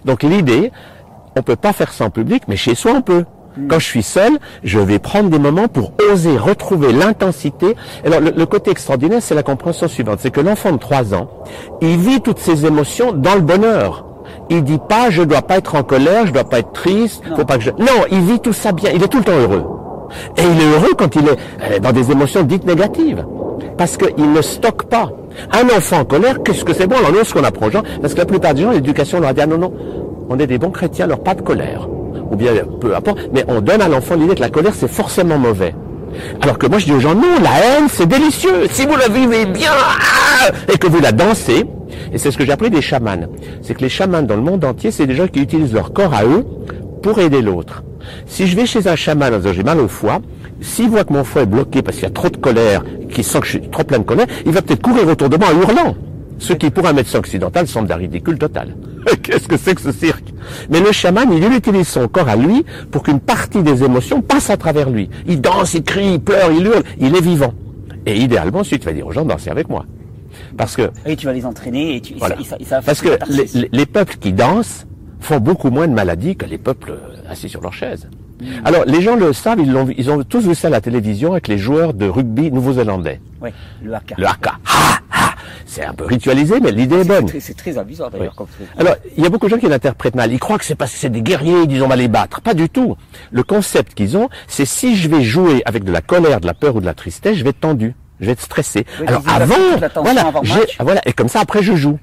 Donc 0.05 0.25
l'idée, 0.25 0.73
on 1.37 1.43
peut 1.43 1.57
pas 1.57 1.73
faire 1.73 1.93
ça 1.93 2.05
en 2.05 2.11
public, 2.11 2.43
mais 2.49 2.57
chez 2.57 2.75
soi 2.75 2.93
on 2.93 3.03
peut. 3.03 3.25
Quand 3.69 3.79
je 3.79 3.87
suis 3.87 4.03
seul, 4.03 4.39
je 4.63 4.79
vais 4.79 4.99
prendre 4.99 5.29
des 5.29 5.39
moments 5.39 5.69
pour 5.69 5.93
oser 6.13 6.37
retrouver 6.37 6.93
l'intensité. 6.93 7.75
Alors 8.05 8.21
le, 8.21 8.31
le 8.31 8.47
côté 8.47 8.71
extraordinaire, 8.71 9.21
c'est 9.21 9.35
la 9.35 9.43
compréhension 9.43 9.89
suivante, 9.89 10.19
c'est 10.21 10.31
que 10.31 10.41
l'enfant 10.41 10.73
de 10.73 10.79
3 10.79 11.15
ans, 11.15 11.29
il 11.81 11.97
vit 11.97 12.21
toutes 12.21 12.39
ses 12.39 12.67
émotions 12.67 13.13
dans 13.13 13.35
le 13.35 13.41
bonheur. 13.41 14.07
Il 14.49 14.63
dit 14.63 14.79
pas 14.89 15.11
je 15.11 15.23
dois 15.23 15.43
pas 15.43 15.59
être 15.59 15.75
en 15.75 15.83
colère, 15.83 16.27
je 16.27 16.33
dois 16.33 16.45
pas 16.45 16.61
être 16.61 16.73
triste, 16.73 17.23
faut 17.37 17.45
pas 17.45 17.57
que 17.57 17.65
je 17.65 17.71
Non, 17.71 18.05
il 18.11 18.21
vit 18.21 18.41
tout 18.41 18.53
ça 18.53 18.73
bien, 18.73 18.91
il 18.95 19.03
est 19.03 19.09
tout 19.09 19.19
le 19.19 19.25
temps 19.25 19.39
heureux. 19.39 19.65
Et 20.37 20.43
il 20.43 20.61
est 20.61 20.75
heureux 20.75 20.95
quand 20.97 21.15
il 21.17 21.25
est 21.29 21.81
dans 21.81 21.93
des 21.93 22.11
émotions 22.11 22.43
dites 22.43 22.67
négatives. 22.67 23.25
Parce 23.77 23.97
qu'il 23.97 24.33
ne 24.33 24.43
stocke 24.43 24.85
pas. 24.85 25.11
Un 25.53 25.65
enfant 25.77 26.01
en 26.01 26.05
colère, 26.05 26.43
qu'est-ce 26.43 26.65
que 26.65 26.75
c'est 26.75 26.87
bon? 26.87 26.97
Alors 26.97 27.13
nous, 27.13 27.25
ce 27.25 27.33
qu'on 27.33 27.45
apprend 27.45 27.67
aux 27.67 27.71
gens, 27.71 27.83
parce 28.01 28.15
que 28.15 28.19
la 28.19 28.27
plupart 28.27 28.55
des 28.55 28.63
gens, 28.63 28.73
l'éducation 28.73 29.21
leur 29.21 29.31
a 29.31 29.33
dit, 29.33 29.41
ah 29.41 29.47
non, 29.47 29.59
non, 29.59 29.73
on 30.29 30.39
est 30.39 30.47
des 30.47 30.59
bons 30.59 30.71
chrétiens, 30.71 31.05
alors 31.07 31.21
pas 31.21 31.35
de 31.35 31.43
colère. 31.43 31.89
Ou 32.31 32.37
bien, 32.37 32.53
peu 32.81 32.95
importe, 32.95 33.19
mais 33.33 33.45
on 33.49 33.61
donne 33.61 33.83
à 33.83 33.89
l'enfant 33.89 34.15
l'idée 34.15 34.35
que 34.35 34.41
la 34.41 34.51
colère, 34.51 34.75
c'est 34.75 34.91
forcément 34.91 35.39
mauvais. 35.39 35.75
Alors 36.41 36.59
que 36.59 36.67
moi, 36.67 36.79
je 36.79 36.87
dis 36.87 36.93
aux 36.93 37.01
gens, 37.01 37.15
non, 37.15 37.41
la 37.43 37.51
haine, 37.59 37.89
c'est 37.89 38.07
délicieux. 38.07 38.67
Si 38.71 38.87
vous 38.87 38.97
la 38.97 39.09
vivez 39.09 39.47
bien, 39.47 39.71
ah, 39.73 40.51
et 40.73 40.79
que 40.79 40.87
vous 40.87 41.01
la 41.01 41.13
dansez, 41.13 41.65
et 42.13 42.19
c'est 42.19 42.31
ce 42.31 42.39
que 42.39 42.45
j'ai 42.45 42.53
appelé 42.53 42.71
des 42.71 42.83
chamans. 42.83 43.29
C'est 43.63 43.75
que 43.75 43.83
les 43.83 43.89
chamans 43.89 44.23
dans 44.23 44.37
le 44.37 44.43
monde 44.43 44.65
entier, 44.65 44.91
c'est 44.91 45.07
des 45.07 45.15
gens 45.15 45.29
qui 45.29 45.41
utilisent 45.41 45.75
leur 45.75 45.93
corps 45.93 46.15
à 46.15 46.25
eux 46.25 46.45
pour 47.03 47.19
aider 47.19 47.43
l'autre. 47.43 47.83
Si 48.27 48.47
je 48.47 48.57
vais 48.57 48.67
chez 48.67 48.87
un 48.89 48.97
chaman 48.97 49.35
en 49.35 49.39
disant 49.39 49.53
j'ai 49.53 49.63
mal 49.63 49.79
au 49.79 49.89
foie, 49.89 50.21
s'il 50.61 50.89
voit 50.89 51.05
que 51.05 51.13
mon 51.13 51.25
foie 51.25 51.43
est 51.43 51.47
bloqué 51.47 51.83
parce 51.83 51.97
qu'il 51.97 52.05
y 52.05 52.11
a 52.11 52.15
trop 52.15 52.29
de 52.29 52.37
colère, 52.37 52.83
qu'il 53.11 53.25
sent 53.25 53.41
que 53.41 53.47
je 53.47 53.51
suis 53.51 53.71
trop 53.71 53.85
plein 53.85 53.99
de 53.99 54.05
colère, 54.05 54.27
il 54.45 54.53
va 54.53 54.63
peut-être 54.63 54.83
courir 54.83 55.07
autour 55.09 55.29
de 55.29 55.37
moi 55.37 55.49
en 55.49 55.61
hurlant. 55.61 55.95
Ce 56.41 56.55
qui 56.55 56.71
pour 56.71 56.87
un 56.87 56.95
médecin 56.95 57.19
occidental 57.19 57.69
semble 57.69 57.87
d'un 57.87 57.97
ridicule 57.97 58.39
total. 58.39 58.75
Qu'est-ce 59.23 59.47
que 59.47 59.59
c'est 59.59 59.75
que 59.75 59.83
ce 59.83 59.93
cirque? 59.93 60.25
Mais 60.71 60.81
le 60.81 60.91
chaman, 60.91 61.31
il 61.31 61.45
utilise 61.53 61.87
son 61.87 62.09
corps 62.09 62.29
à 62.31 62.35
lui 62.37 62.65
pour 62.91 63.03
qu'une 63.03 63.21
partie 63.21 63.63
des 63.63 63.85
émotions 63.85 64.23
passe 64.23 64.49
à 64.49 64.57
travers 64.57 64.89
lui. 64.89 65.11
Il 65.27 65.41
danse, 65.43 65.75
il 65.75 65.85
crie, 65.85 66.15
il 66.15 66.21
pleure, 66.21 66.51
il 66.51 66.67
hurle, 66.67 66.83
il 66.99 67.15
est 67.15 67.21
vivant. 67.21 67.53
Et 68.07 68.17
idéalement, 68.17 68.61
ensuite, 68.61 68.81
tu 68.81 68.87
vas 68.87 68.95
dire 68.95 69.07
aux 69.07 69.13
gens 69.13 69.25
danser 69.27 69.51
avec 69.51 69.69
moi. 69.69 69.85
Parce 70.57 70.77
que... 70.77 70.91
Et 71.05 71.15
tu 71.15 71.27
vas 71.27 71.35
les 71.35 71.45
entraîner 71.45 71.97
et 71.97 72.01
tu... 72.01 72.15
Voilà. 72.15 72.41
et 72.41 72.45
ça- 72.45 72.57
et 72.59 72.65
ça 72.65 72.77
va 72.77 72.83
Parce 72.83 73.03
que 73.03 73.19
les, 73.71 73.87
peuples 73.87 74.17
qui 74.17 74.33
dansent 74.33 74.87
font 75.21 75.39
beaucoup 75.41 75.71
moins 75.71 75.89
de 75.89 75.93
maladies 75.93 76.37
que 76.37 76.47
les 76.47 76.57
peuples 76.57 76.93
euh, 76.93 77.31
assis 77.31 77.51
sur 77.51 77.61
leur 77.61 77.75
chaise. 77.75 78.09
Mm. 78.41 78.45
Alors, 78.65 78.85
les 78.87 79.03
gens 79.03 79.17
le 79.17 79.35
savent, 79.35 79.61
ils, 79.61 80.11
ont 80.11 80.23
tous 80.23 80.41
vu 80.49 80.55
ça 80.55 80.69
à 80.69 80.71
la 80.71 80.81
télévision 80.81 81.33
avec 81.33 81.49
les 81.49 81.59
joueurs 81.59 81.93
de 81.93 82.07
rugby 82.09 82.51
nouveau-zélandais. 82.51 83.21
Ouais, 83.43 83.53
le 83.83 83.93
haka. 83.95 84.15
Le 84.17 84.27
haka. 84.27 84.53
Ha, 84.65 84.95
ha. 84.95 85.10
C'est 85.67 85.85
un 85.85 85.95
peu 85.95 86.05
ritualisé, 86.05 86.61
mais 86.61 86.73
l'idée 86.73 87.01
est 87.01 87.05
bonne. 87.05 87.27
très- 87.27 87.41
C'est 87.41 87.55
très 87.55 87.79
amusant 87.79 88.09
d'ailleurs. 88.11 88.35
Alors, 88.79 88.97
il 89.17 89.23
y 89.23 89.27
a 89.27 89.31
beaucoup 89.31 89.47
de 89.47 89.51
gens 89.51 89.59
qui 89.59 89.69
l'interprètent 89.69 90.17
mal. 90.17 90.33
Ils 90.33 90.39
croient 90.39 90.59
que 90.59 90.65
c'est 90.65 90.75
parce 90.75 90.93
que 90.93 90.99
c'est 90.99 91.11
des 91.11 91.23
guerriers, 91.23 91.63
ils 91.63 91.67
disent 91.69 91.83
on 91.83 91.89
va 91.89 91.97
les 91.97 92.09
battre. 92.09 92.41
Pas 92.41 92.55
du 92.55 92.69
tout. 92.69 92.97
Le 93.31 93.43
concept 93.43 93.95
qu'ils 93.95 94.17
ont, 94.17 94.29
c'est 94.49 94.65
si 94.65 94.97
je 94.97 95.09
vais 95.09 95.23
jouer 95.23 95.63
avec 95.65 95.85
de 95.85 95.93
la 95.93 96.01
colère, 96.01 96.41
de 96.41 96.47
la 96.47 96.55
peur 96.55 96.77
ou 96.77 96.81
de 96.81 96.87
la 96.87 96.95
tristesse, 96.95 97.37
je 97.37 97.45
vais 97.45 97.51
être 97.51 97.61
tendu, 97.61 97.95
je 98.21 98.27
vais 98.27 98.33
être 98.33 98.41
stressé. 98.43 98.85
Oui, 99.01 99.07
Alors 99.07 99.23
avant, 99.29 99.55
voilà, 100.03 100.21
avant 100.27 100.43
voilà, 100.81 101.01
et 101.07 101.13
comme 101.13 101.29
ça 101.29 101.41
après 101.41 101.63
je 101.63 101.75
joue. 101.75 101.99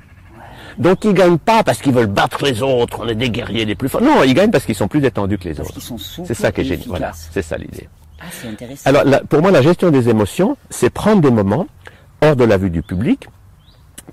Donc 0.77 1.03
ils 1.05 1.13
gagnent 1.13 1.39
pas 1.39 1.63
parce 1.63 1.79
qu'ils 1.81 1.93
veulent 1.93 2.05
battre 2.05 2.43
les 2.45 2.61
autres, 2.61 2.99
on 3.03 3.07
est 3.07 3.15
des 3.15 3.29
guerriers 3.31 3.65
les 3.65 3.73
plus 3.75 3.89
forts. 3.89 4.01
Non, 4.01 4.23
ils 4.23 4.33
gagnent 4.35 4.51
parce 4.51 4.63
qu'ils 4.65 4.75
sont 4.75 4.87
plus 4.87 5.01
détendus 5.01 5.37
que 5.39 5.45
les 5.49 5.55
Parce 5.55 5.69
autres. 5.69 5.79
C'est 6.25 6.33
ça 6.35 6.51
qui 6.51 6.61
est 6.61 6.65
génial. 6.65 6.87
Voilà, 6.87 7.11
c'est 7.13 7.41
ça 7.41 7.57
l'idée. 7.57 7.89
Ah, 8.19 8.25
c'est 8.31 8.47
intéressant. 8.47 8.89
Alors, 8.89 9.03
la- 9.03 9.19
pour 9.21 9.41
moi, 9.41 9.51
la 9.51 9.61
gestion 9.61 9.89
des 9.91 10.09
émotions, 10.09 10.55
c'est 10.69 10.89
prendre 10.89 11.21
des 11.21 11.29
moments 11.31 11.67
hors 12.21 12.35
de 12.35 12.43
la 12.43 12.57
vue 12.57 12.69
du 12.71 12.81
public 12.81 13.27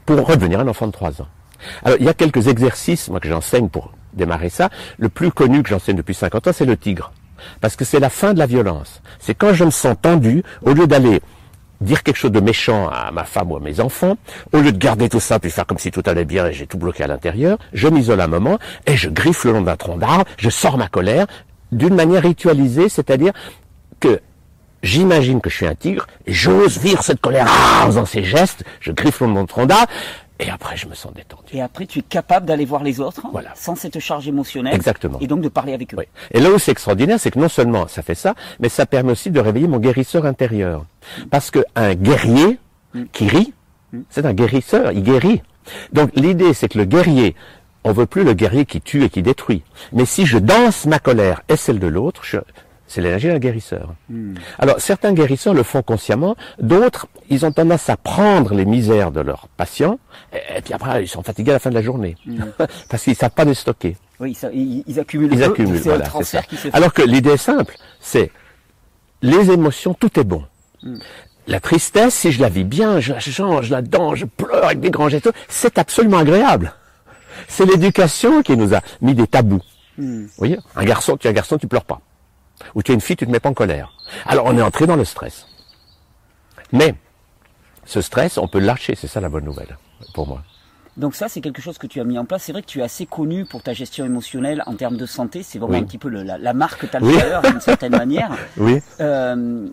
pour 0.07 0.27
redevenir 0.27 0.61
un 0.61 0.69
enfant 0.69 0.87
de 0.87 0.93
3 0.93 1.23
ans. 1.23 1.29
Alors, 1.85 1.97
il 1.99 2.07
y 2.07 2.09
a 2.09 2.15
quelques 2.15 2.49
exercices, 2.49 3.09
moi, 3.09 3.21
que 3.21 3.29
j'enseigne 3.29 3.69
pour 3.69 3.93
démarrer 4.13 4.51
ça. 4.51 4.71
Le 4.99 5.09
plus 5.09 5.31
connu 5.31 5.63
que 5.63 5.69
j'enseigne 5.69 5.97
depuis 5.97 6.15
50 6.15 6.49
ans, 6.49 6.53
c'est 6.53 6.67
le 6.67 6.77
tigre. 6.77 7.13
Parce 7.61 7.77
que 7.77 7.85
c'est 7.85 8.01
la 8.01 8.11
fin 8.11 8.35
de 8.35 8.39
la 8.39 8.47
violence. 8.47 9.03
C'est 9.19 9.35
quand 9.35 9.55
je 9.55 9.65
me 9.65 9.71
sens 9.71 9.97
tendu, 10.01 10.43
au 10.63 10.73
lieu 10.73 10.87
d'aller 10.87 11.21
dire 11.81 12.03
quelque 12.03 12.17
chose 12.17 12.33
de 12.33 12.41
méchant 12.41 12.89
à 12.89 13.11
ma 13.11 13.25
femme 13.25 13.51
ou 13.53 13.57
à 13.57 13.61
mes 13.61 13.81
enfants, 13.81 14.17
au 14.53 14.59
lieu 14.59 14.73
de 14.73 14.79
garder 14.79 15.09
tout 15.09 15.21
ça 15.21 15.39
puis 15.39 15.51
faire 15.51 15.67
comme 15.67 15.79
si 15.79 15.91
tout 15.91 16.03
allait 16.07 16.25
bien 16.25 16.47
et 16.47 16.53
j'ai 16.53 16.67
tout 16.67 16.79
bloqué 16.79 17.03
à 17.05 17.07
l'intérieur, 17.07 17.59
je 17.73 17.89
m'isole 17.89 18.21
un 18.21 18.29
moment 18.29 18.59
et 18.87 18.97
je 18.97 19.11
griffe 19.11 19.45
le 19.45 19.53
long 19.53 19.61
d'un 19.61 19.77
tronc 19.77 19.99
d'arbre, 19.99 20.25
je 20.39 20.51
sors 20.51 20.79
ma 20.79 20.89
colère 20.89 21.27
d'une 21.73 21.95
manière 21.95 22.23
ritualisée, 22.23 22.89
c'est-à-dire 22.89 23.33
que 24.01 24.21
j'imagine 24.85 25.41
que 25.41 25.51
je 25.51 25.57
suis 25.57 25.67
un 25.67 25.75
tigre 25.75 26.07
et 26.27 26.33
j'ose 26.33 26.79
vivre 26.79 27.03
cette 27.03 27.21
colère 27.21 27.47
ah, 27.49 27.83
en 27.83 27.87
faisant 27.87 28.07
ces 28.07 28.23
gestes, 28.23 28.65
je 28.81 28.93
griffe 28.93 29.23
tronc 29.49 29.67
d'arbre 29.67 29.91
et 30.41 30.51
après 30.51 30.77
je 30.77 30.87
me 30.87 30.95
sens 30.95 31.13
détendu. 31.15 31.43
Et 31.53 31.63
après, 31.63 31.87
tu 31.87 32.01
es 32.01 32.03
capable 32.03 32.47
d'aller 32.47 32.65
voir 32.65 32.83
les 32.83 33.01
autres 33.01 33.23
Voilà. 33.33 33.51
sans 33.55 33.77
cette 33.77 33.99
charge 34.01 34.27
émotionnelle. 34.29 34.75
Exactement. 34.75 35.19
Et 35.21 35.27
donc 35.27 35.41
de 35.41 35.49
parler 35.49 35.73
avec 35.75 35.95
eux. 35.95 35.97
Oui. 35.99 36.05
Et 36.33 36.41
là 36.41 36.51
où 36.51 36.59
c'est 36.59 36.73
extraordinaire, 36.73 37.19
c'est 37.21 37.31
que 37.31 37.39
non 37.39 37.49
seulement 37.49 37.87
ça 37.89 38.03
fait 38.03 38.15
ça, 38.17 38.35
mais 38.61 38.69
ça 38.69 38.85
permet 38.87 39.13
aussi 39.13 39.31
de 39.31 39.41
réveiller 39.41 39.69
mon 39.69 39.79
guérisseur 39.79 40.27
intérieur. 40.27 40.85
Parce 41.31 41.51
que 41.51 41.61
un 41.77 41.95
guerrier 41.95 42.59
qui 43.13 43.29
rit, 43.29 43.53
c'est 44.11 44.27
un 44.27 44.33
guérisseur, 44.35 44.93
il 44.93 45.03
guérit. 45.03 45.41
Donc 45.93 46.11
l'idée, 46.15 46.53
c'est 46.53 46.69
que 46.69 46.79
le 46.79 46.85
guerrier, 46.85 47.35
on 47.85 47.93
veut 47.93 48.07
plus 48.07 48.25
le 48.25 48.33
guerrier 48.35 48.65
qui 48.67 48.81
tue 48.81 49.05
et 49.05 49.11
qui 49.11 49.23
détruit. 49.23 49.63
Mais 49.93 50.05
si 50.05 50.27
je 50.27 50.39
danse 50.39 50.85
ma 50.87 50.99
colère 50.99 51.43
et 51.49 51.57
celle 51.57 51.79
de 51.79 51.87
l'autre, 51.87 52.23
je- 52.25 52.39
c'est 52.87 53.01
l'énergie 53.01 53.29
d'un 53.29 53.39
guérisseur. 53.39 53.95
Alors 54.59 54.81
certains 54.81 55.13
guérisseurs 55.13 55.55
le 55.55 55.63
font 55.63 55.83
consciemment, 55.83 56.37
d'autres, 56.61 57.07
ils 57.31 57.45
ont 57.47 57.53
tendance 57.53 57.89
à 57.89 57.97
prendre 57.97 58.55
les 58.55 58.65
misères 58.65 59.11
de 59.11 59.21
leurs 59.21 59.49
patients, 59.57 59.99
et, 60.33 60.59
et 60.59 60.61
puis 60.63 60.75
après, 60.75 61.03
ils 61.05 61.09
sont 61.09 61.23
fatigués 61.23 61.51
à 61.51 61.55
la 61.55 61.59
fin 61.59 61.71
de 61.71 61.75
la 61.75 61.83
journée. 61.83 62.17
Parce 62.91 63.03
qu'ils 63.03 63.17
savent 63.17 63.31
pas 63.31 63.45
les 63.45 63.55
stocker. 63.55 63.97
Oui, 64.21 64.37
ils, 64.53 64.85
ils 64.87 65.01
accumulent. 65.01 65.33
Ils 65.33 65.43
accumulent, 65.43 65.81
voilà, 65.81 66.09
ça. 66.23 66.43
Alors 66.73 66.93
que 66.93 67.03
l'idée 67.03 67.31
est 67.31 67.37
simple, 67.37 67.75
c'est 68.01 68.31
les 69.23 69.51
émotions, 69.51 69.95
tout 69.95 70.21
est 70.21 70.25
bon. 70.25 70.45
La 71.47 71.61
tristesse, 71.61 72.15
si 72.15 72.33
je 72.33 72.41
la 72.41 72.49
vis 72.49 72.65
bien, 72.65 73.01
je 73.01 73.13
la 73.13 73.21
change, 73.21 73.67
je 73.67 73.71
la 73.73 73.83
danse, 73.83 74.19
je 74.19 74.25
pleure 74.27 74.65
avec 74.65 74.81
des 74.81 74.91
grands 74.91 75.09
gestes, 75.09 75.31
c'est 75.49 75.79
absolument 75.79 76.19
agréable. 76.19 76.75
C'est 77.49 77.67
l'éducation 77.67 78.43
qui 78.43 78.57
nous 78.57 78.75
a 78.75 78.81
mis 79.01 79.15
des 79.15 79.27
tabous. 79.27 79.63
Vous 79.99 80.27
voyez, 80.39 80.59
un 80.77 80.85
garçon, 80.85 81.17
tu 81.17 81.27
es 81.27 81.31
un 81.31 81.35
garçon, 81.35 81.59
tu 81.59 81.67
pleures 81.67 81.85
pas. 81.85 82.01
Ou 82.75 82.83
tu 82.83 82.93
es 82.93 82.95
une 82.95 83.01
fille, 83.01 83.17
tu 83.17 83.27
te 83.27 83.31
mets 83.31 83.41
pas 83.41 83.49
en 83.51 83.55
colère. 83.55 83.93
Alors 84.27 84.47
on 84.47 84.57
est 84.57 84.63
entré 84.63 84.87
dans 84.87 84.97
le 84.97 85.05
stress. 85.05 85.47
Mais 86.73 86.95
ce 87.85 88.01
stress, 88.01 88.39
on 88.39 88.49
peut 88.49 88.59
lâcher, 88.61 88.95
c'est 88.95 89.07
ça 89.09 89.21
la 89.21 89.29
bonne 89.29 89.45
nouvelle 89.45 89.77
pour 90.15 90.27
moi. 90.27 90.43
Donc 90.97 91.17
ça, 91.17 91.29
c'est 91.29 91.41
quelque 91.41 91.61
chose 91.61 91.77
que 91.77 91.89
tu 91.89 92.01
as 92.01 92.05
mis 92.05 92.19
en 92.19 92.25
place. 92.25 92.45
C'est 92.45 92.53
vrai 92.53 92.63
que 92.63 92.69
tu 92.69 92.79
es 92.79 92.83
assez 92.83 93.05
connu 93.05 93.45
pour 93.45 93.63
ta 93.65 93.73
gestion 93.73 94.05
émotionnelle 94.05 94.63
en 94.67 94.75
termes 94.75 94.97
de 94.97 95.07
santé. 95.07 95.43
C'est 95.43 95.59
vraiment 95.59 95.75
Oui. 95.79 95.81
un 95.83 95.87
petit 95.87 95.99
peu 95.99 96.09
le- 96.09 96.23
la, 96.23 96.39
la 96.39 96.53
marque 96.55 96.81
que 96.83 96.87
tu 96.87 96.97
as 96.97 97.03
Oui. 97.03 97.17
d'une 97.51 97.61
certaine 97.61 97.97
manière. 97.97 98.31
Oui. 98.57 98.81
Euh, 99.01 99.67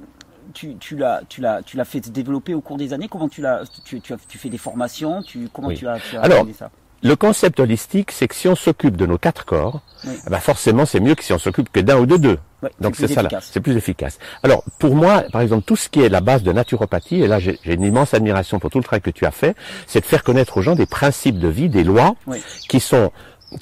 tu, 0.54 0.76
tu 0.78 0.98
l'as, 0.98 1.22
tu 1.30 1.40
l'as, 1.40 1.62
tu 1.62 1.78
l'as 1.78 1.86
fait 1.86 2.10
développer 2.10 2.56
au 2.56 2.62
cours 2.62 2.78
des 2.78 2.92
années. 2.92 3.08
Comment 3.08 3.30
tu 3.30 3.42
l'as, 3.42 3.62
tu, 3.86 4.02
tu, 4.02 4.14
as, 4.14 4.18
tu 4.28 4.38
fais 4.40 4.50
des 4.50 4.58
formations? 4.58 5.22
Tu, 5.22 5.48
comment 5.54 5.68
Oui. 5.70 5.78
tu 5.78 5.88
as, 5.88 6.00
tu 6.00 6.18
as 6.18 6.22
Alors, 6.22 6.46
ça? 6.58 6.72
Le 7.04 7.16
concept 7.16 7.60
holistique, 7.60 8.12
c'est 8.12 8.28
que 8.28 8.36
si 8.36 8.48
on 8.48 8.56
s'occupe 8.56 8.96
de 8.96 9.06
nos 9.06 9.18
quatre 9.18 9.44
corps, 9.46 9.82
Oui. 10.06 10.14
eh 10.26 10.30
ben 10.30 10.40
forcément 10.40 10.86
c'est 10.86 11.00
mieux 11.00 11.16
que 11.16 11.24
si 11.24 11.34
on 11.34 11.40
s'occupe 11.40 11.72
que 11.72 11.80
d'un 11.80 11.98
ou 11.98 12.06
de 12.06 12.18
deux. 12.18 12.38
Donc 12.80 12.96
c'est 12.96 13.08
ça 13.08 13.24
c'est 13.42 13.60
plus 13.60 13.76
efficace. 13.76 14.20
Alors 14.44 14.64
pour 14.78 14.96
moi, 14.96 15.24
par 15.32 15.42
exemple, 15.42 15.64
tout 15.66 15.76
ce 15.76 15.90
qui 15.90 16.02
est 16.02 16.10
la 16.10 16.22
base 16.22 16.44
de 16.44 16.52
naturopathie, 16.52 17.22
et 17.24 17.28
là 17.28 17.40
j'ai 17.40 17.60
j'ai 17.64 17.74
une 17.74 17.84
immense 17.84 18.14
admiration 18.14 18.60
pour 18.60 18.70
tout 18.70 18.78
le 18.78 18.84
travail 18.84 19.02
que 19.02 19.10
tu 19.10 19.26
as 19.26 19.32
fait, 19.32 19.56
c'est 19.88 20.02
de 20.02 20.06
faire 20.06 20.24
connaître 20.24 20.58
aux 20.58 20.62
gens 20.62 20.76
des 20.76 20.86
principes 20.86 21.40
de 21.40 21.48
vie, 21.48 21.70
des 21.70 21.84
lois, 21.84 22.16
Oui. 22.28 22.38
qui 22.70 22.80
sont 22.80 23.12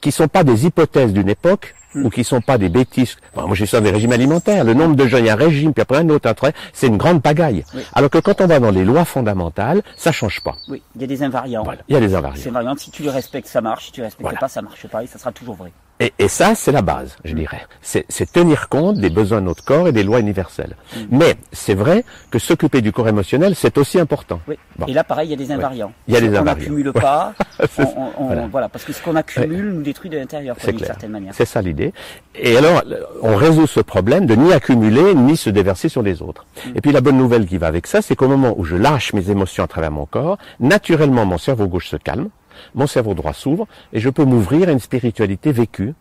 qui 0.01 0.11
sont 0.11 0.27
pas 0.27 0.43
des 0.43 0.65
hypothèses 0.65 1.13
d'une 1.13 1.29
époque 1.29 1.75
ou 1.95 2.09
qui 2.09 2.23
sont 2.23 2.39
pas 2.41 2.57
des 2.59 2.69
bêtises. 2.69 3.15
Bon, 3.35 3.47
moi 3.47 3.55
j'ai 3.55 3.65
ça 3.65 3.81
des 3.81 3.89
régimes 3.89 4.11
alimentaires. 4.11 4.63
Le 4.63 4.73
nombre 4.75 4.95
de 4.95 5.07
gens, 5.07 5.17
il 5.17 5.25
y 5.25 5.29
a 5.29 5.33
un 5.33 5.35
régime 5.35 5.73
puis 5.73 5.81
après 5.81 5.97
un 5.97 6.09
autre, 6.09 6.27
un 6.27 6.31
autre, 6.31 6.51
c'est 6.71 6.87
une 6.87 6.97
grande 6.97 7.21
pagaille. 7.23 7.65
Oui. 7.73 7.81
Alors 7.93 8.09
que 8.11 8.19
quand 8.19 8.41
on 8.41 8.47
va 8.47 8.59
dans 8.59 8.69
les 8.71 8.85
lois 8.85 9.05
fondamentales, 9.05 9.81
ça 9.97 10.11
change 10.11 10.41
pas. 10.41 10.55
Oui, 10.67 10.83
il 10.95 11.01
y 11.01 11.03
a 11.03 11.07
des 11.07 11.23
invariants. 11.23 11.63
Voilà, 11.63 11.81
il 11.87 11.93
y 11.93 11.97
a 11.97 11.99
des 11.99 12.13
invariants. 12.13 12.41
Ces 12.41 12.51
variantes, 12.51 12.79
si 12.79 12.91
tu 12.91 13.01
les 13.01 13.09
respectes, 13.09 13.47
ça 13.47 13.61
marche. 13.61 13.87
Si 13.87 13.91
tu 13.91 14.01
les 14.01 14.05
respectes 14.05 14.21
Voilà. 14.21 14.39
pas, 14.39 14.47
ça 14.47 14.61
marche 14.61 14.87
pas 14.87 15.03
et 15.03 15.07
ça 15.07 15.17
sera 15.17 15.31
toujours 15.31 15.55
vrai. 15.55 15.71
Et, 16.01 16.13
et 16.17 16.27
ça, 16.29 16.55
c'est 16.55 16.71
la 16.71 16.81
base, 16.81 17.17
je 17.25 17.33
dirais. 17.35 17.61
C'est 17.81 18.31
tenir 18.31 18.69
compte 18.69 18.97
des 18.99 19.09
besoins 19.09 19.41
de 19.41 19.45
notre 19.47 19.65
corps 19.65 19.87
et 19.87 19.91
des 19.91 20.03
lois 20.03 20.19
universelles. 20.21 20.75
Mais 21.11 21.35
c'est 21.51 21.73
vrai 21.73 22.05
que 22.31 22.39
s'occuper 22.39 22.79
du 22.81 22.91
corps 22.93 23.09
émotionnel, 23.09 23.53
c'est 23.55 23.77
aussi 23.77 23.99
important. 23.99 24.39
Oui. 24.47 24.55
Bon. 24.77 24.85
Et 24.85 24.93
là, 24.93 25.03
pareil, 25.03 25.27
il 25.27 25.31
y 25.31 25.33
a 25.33 25.37
des 25.37 25.51
invariants. 25.51 25.91
Il 26.07 26.13
y 26.13 26.17
a 26.17 26.21
des 26.21 26.27
on 26.27 26.41
invariants. 26.41 26.55
n'accumule 26.59 26.93
pas. 26.93 27.33
C'est 27.75 27.83
on, 27.83 27.87
on- 27.99 28.11
on- 28.17 28.25
Voilà. 28.27 28.47
voilà. 28.47 28.69
parce 28.69 28.85
que 28.85 28.93
ce 28.93 29.01
qu'on 29.01 29.17
accumule 29.17 29.73
nous 29.73 29.81
détruit 29.81 30.09
de 30.09 30.17
l'intérieur, 30.17 30.55
d'une 30.65 30.79
certaine 30.79 31.11
manière. 31.11 31.33
C'est 31.35 31.43
ça 31.45 31.61
l'idée. 31.61 31.91
Et 32.35 32.55
alors, 32.55 32.81
on 33.21 33.35
résout 33.35 33.67
ce 33.67 33.81
problème 33.81 34.25
de 34.25 34.35
ni 34.35 34.53
accumuler, 34.53 35.13
ni 35.15 35.35
se 35.35 35.49
déverser 35.49 35.89
sur 35.89 36.01
les 36.01 36.21
autres. 36.21 36.45
Et 36.75 36.79
puis 36.81 36.93
la 36.93 37.01
bonne 37.01 37.17
nouvelle 37.17 37.45
qui 37.45 37.57
va 37.57 37.67
avec 37.67 37.87
ça, 37.87 38.01
c'est 38.01 38.15
qu'au 38.15 38.29
moment 38.29 38.53
où 38.57 38.63
je 38.63 38.77
lâche 38.77 39.11
mes 39.11 39.29
émotions 39.29 39.65
à 39.65 39.67
travers 39.67 39.91
mon 39.91 40.05
corps, 40.05 40.37
naturellement 40.61 41.25
mon 41.25 41.37
cerveau 41.37 41.67
gauche 41.67 41.89
se 41.89 41.97
calme, 41.97 42.29
mon 42.75 42.87
cerveau 42.87 43.13
droit 43.13 43.33
s'ouvre, 43.33 43.67
et 43.93 43.99
je 43.99 44.09
peux 44.09 44.25
m'ouvrir 44.25 44.69
à 44.69 44.71
une 44.71 44.79
spiritualité 44.79 45.51
vécue 45.51 45.93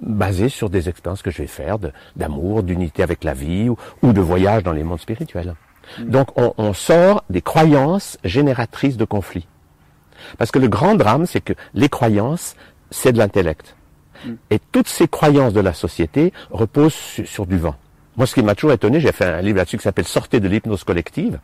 basé 0.00 0.48
sur 0.48 0.70
des 0.70 0.88
expériences 0.88 1.22
que 1.22 1.30
je 1.30 1.38
vais 1.38 1.46
faire 1.46 1.78
d'amour, 2.16 2.62
d'unité 2.62 3.02
avec 3.02 3.24
la 3.24 3.32
vie 3.32 3.68
ou, 3.68 4.12
de 4.12 4.20
voyage 4.20 4.62
dans 4.62 4.72
les 4.72 4.84
mondes 4.84 5.00
spirituels. 5.00 5.54
Mm. 5.98 6.10
Donc 6.10 6.38
on, 6.38 6.52
on, 6.58 6.72
sort 6.72 7.24
des 7.30 7.42
croyances 7.42 8.18
génératrices 8.24 8.96
de 8.96 9.04
conflits. 9.04 9.46
Parce 10.38 10.50
que 10.50 10.58
le 10.58 10.68
grand 10.68 10.94
drame, 10.94 11.26
c'est 11.26 11.40
que 11.40 11.52
les 11.74 11.88
croyances, 11.88 12.56
c'est 12.90 13.12
de 13.12 13.18
l'intellect. 13.18 13.76
Mm. 14.24 14.32
Et 14.50 14.58
toutes 14.72 14.88
ces 14.88 15.08
croyances 15.08 15.52
de 15.52 15.60
la 15.60 15.72
société 15.72 16.32
reposent 16.50 16.94
sur, 17.24 17.46
du 17.46 17.58
vent. 17.58 17.76
Moi, 18.16 18.26
ce 18.26 18.34
qui 18.34 18.42
m'a 18.42 18.54
toujours 18.54 18.72
étonné, 18.72 19.00
j'ai 19.00 19.12
fait 19.12 19.24
un 19.24 19.40
livre 19.40 19.58
là-dessus 19.58 19.76
qui 19.76 19.82
s'appelle 19.82 20.06
Sortez 20.06 20.40
de 20.40 20.48
l'hypnose 20.48 20.84
collective, 20.84 21.38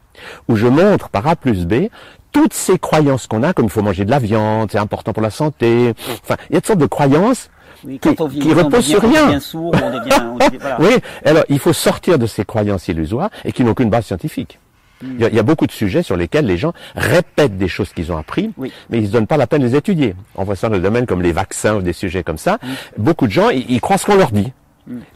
où 0.49 0.57
je 0.57 0.67
montre 0.67 1.09
par 1.09 1.27
A 1.27 1.37
plus 1.37 1.67
B 1.67 1.89
toutes 2.33 2.55
ces 2.55 2.79
croyances 2.79 3.27
qu'on 3.27 3.43
a, 3.43 3.53
comme 3.53 3.67
il 3.67 3.71
faut 3.71 3.83
manger 3.83 4.05
de 4.05 4.11
la 4.11 4.21
viande, 4.21 4.71
c'est 4.71 4.79
important 4.79 5.13
pour 5.13 5.23
la 5.23 5.31
santé. 5.31 5.95
Enfin, 6.23 6.37
il 6.49 6.55
y 6.55 6.57
a 6.57 6.61
toutes 6.61 6.69
sortes 6.69 6.81
de 6.81 6.87
croyances 6.87 7.51
qui, 7.83 7.99
qui 7.99 8.53
reposent 8.53 8.87
sur 8.87 9.03
rien. 9.03 9.39
oui, 10.79 10.99
alors 11.25 11.45
il 11.49 11.59
faut 11.59 11.73
sortir 11.73 12.19
de 12.19 12.27
ces 12.27 12.45
croyances 12.45 12.87
illusoires 12.89 13.31
et 13.45 13.53
qui 13.53 13.65
n'ont 13.65 13.75
qu'une 13.75 13.91
base 13.91 14.07
scientifique. 14.07 14.59
Il 15.03 15.35
y, 15.35 15.39
a, 15.39 15.43
beaucoup 15.43 15.67
de 15.67 15.73
sujets 15.73 16.03
sur 16.03 16.15
lesquels 16.15 16.45
les 16.45 16.59
gens 16.59 16.75
répètent 16.95 17.57
des 17.57 17.69
choses 17.69 17.95
qu'ils 17.95 18.13
ont 18.13 18.19
appris, 18.19 18.51
mais 18.59 18.99
ils 18.99 19.01
ne 19.01 19.07
se 19.07 19.13
donnent 19.13 19.27
pas 19.27 19.39
la 19.39 19.47
peine 19.47 19.63
de 19.63 19.67
les 19.67 19.75
étudier. 19.75 20.15
On 20.35 20.45
voit 20.45 20.57
ça 20.57 20.69
dans 20.69 20.75
le 20.75 20.83
domaine 20.83 21.07
comme 21.07 21.23
les 21.23 21.33
vaccins 21.33 21.77
ou 21.77 21.81
des 21.81 21.95
sujets 21.95 22.23
comme 22.23 22.37
ça. 22.37 22.59
Beaucoup 22.99 23.27
de 23.27 23.33
gens, 23.33 23.49
ils, 23.49 23.81
croient 23.81 23.97
ce 23.97 24.05
qu'on 24.05 24.17
leur 24.17 24.31
dit. 24.31 24.53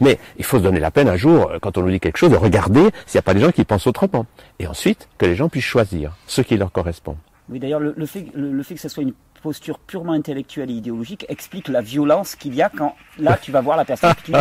Mais 0.01 0.19
il 0.39 0.45
faut 0.45 0.59
se 0.59 0.63
donner 0.63 0.81
la 0.81 0.91
peine 0.91 1.09
un 1.09 1.17
jour, 1.17 1.51
euh, 1.51 1.59
quand 1.61 1.79
on 1.79 1.83
nous 1.83 1.91
dit 1.91 2.01
quelque 2.01 2.17
chose, 2.17 2.31
de 2.31 2.37
regarder 2.37 2.91
s'il 3.07 3.17
n'y 3.17 3.21
a 3.21 3.23
pas 3.23 3.35
des 3.35 3.41
gens 3.41 3.51
qui 3.51 3.65
pensent 3.65 3.87
autrement. 3.87 4.27
Et 4.59 4.67
ensuite, 4.67 5.09
que 5.19 5.27
les 5.27 5.35
gens 5.35 5.49
puissent 5.49 5.65
choisir 5.65 6.17
ce 6.27 6.43
qui 6.43 6.57
leur 6.57 6.73
correspond. 6.73 7.17
Oui, 7.49 7.59
d'ailleurs, 7.59 7.81
le, 7.81 8.07
fait, 8.07 8.27
le, 8.35 8.63
fait 8.63 8.75
que 8.75 8.81
ce 8.81 8.89
soit 8.89 9.03
une 9.03 9.13
posture 9.45 9.79
purement 9.79 10.15
intellectuelle 10.15 10.71
et 10.71 10.75
idéologique 10.75 11.27
explique 11.29 11.69
la 11.69 11.83
violence 11.83 12.35
qu'il 12.35 12.55
y 12.55 12.63
a 12.63 12.71
quand, 12.71 12.97
là, 13.19 13.37
tu 13.37 13.53
vas 13.53 13.61
voir 13.61 13.77
la 13.77 13.85
personne 13.85 14.15
qui 14.25 14.33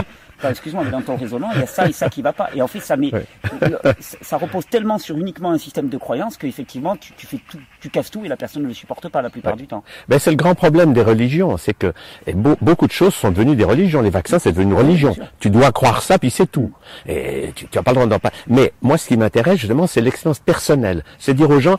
excuse-moi, 0.50 0.84
mais 0.86 0.92
dans 0.92 1.02
ton 1.02 1.16
raisonnement, 1.16 1.50
il 1.54 1.62
y 1.62 1.64
a 1.64 1.68
ça 1.68 1.88
et 1.88 1.94
ça 1.94 2.10
qui 2.10 2.22
va 2.22 2.34
pas. 2.34 2.50
Et 2.56 2.62
en 2.62 2.68
fait, 2.68 2.80
ça 2.80 2.98
met, 2.98 3.12
ça 4.00 4.38
repose 4.38 4.66
tellement 4.68 4.98
sur 4.98 5.18
uniquement 5.18 5.52
un 5.52 5.58
système 5.58 5.90
de 5.90 5.98
croyance 5.98 6.38
qu'effectivement, 6.38 6.96
tu, 6.96 7.14
tu 7.14 7.28
fais 7.28 7.40
tout, 7.50 7.60
tu 7.80 7.90
casses 7.90 8.12
tout 8.12 8.26
et 8.26 8.28
la 8.28 8.38
personne 8.38 8.64
ne 8.64 8.68
le 8.68 8.74
supporte 8.74 9.10
pas 9.10 9.22
la 9.22 9.30
plupart 9.30 9.56
du 9.56 9.68
temps. 9.68 9.84
Ben, 10.08 10.20
c'est 10.20 10.32
le 10.32 10.38
grand 10.38 10.56
problème 10.56 10.94
des 10.94 11.02
religions, 11.02 11.58
c'est 11.58 11.74
que 11.74 11.94
beaucoup 12.62 12.88
de 12.88 12.92
choses 12.92 13.14
sont 13.14 13.32
devenues 13.32 13.56
des 13.56 13.64
religions. 13.64 14.02
Les 14.02 14.10
vaccins, 14.10 14.40
c'est 14.40 14.52
devenu 14.52 14.72
une 14.72 14.78
religion. 14.78 15.16
Tu 15.40 15.50
dois 15.50 15.72
croire 15.72 16.02
ça, 16.02 16.18
puis 16.18 16.30
c'est 16.30 16.52
tout. 16.52 16.72
Et 17.06 17.52
tu 17.56 17.68
n'as 17.74 17.84
pas 17.84 17.92
le 17.92 17.96
droit 17.96 18.08
d'en 18.08 18.20
parler. 18.20 18.38
Mais 18.48 18.74
moi, 18.82 18.98
ce 18.98 19.08
qui 19.08 19.18
m'intéresse, 19.18 19.60
justement, 19.60 19.88
c'est 19.88 20.02
l'expérience 20.02 20.40
personnelle. 20.40 21.04
C'est 21.20 21.34
dire 21.34 21.50
aux 21.50 21.60
gens, 21.60 21.78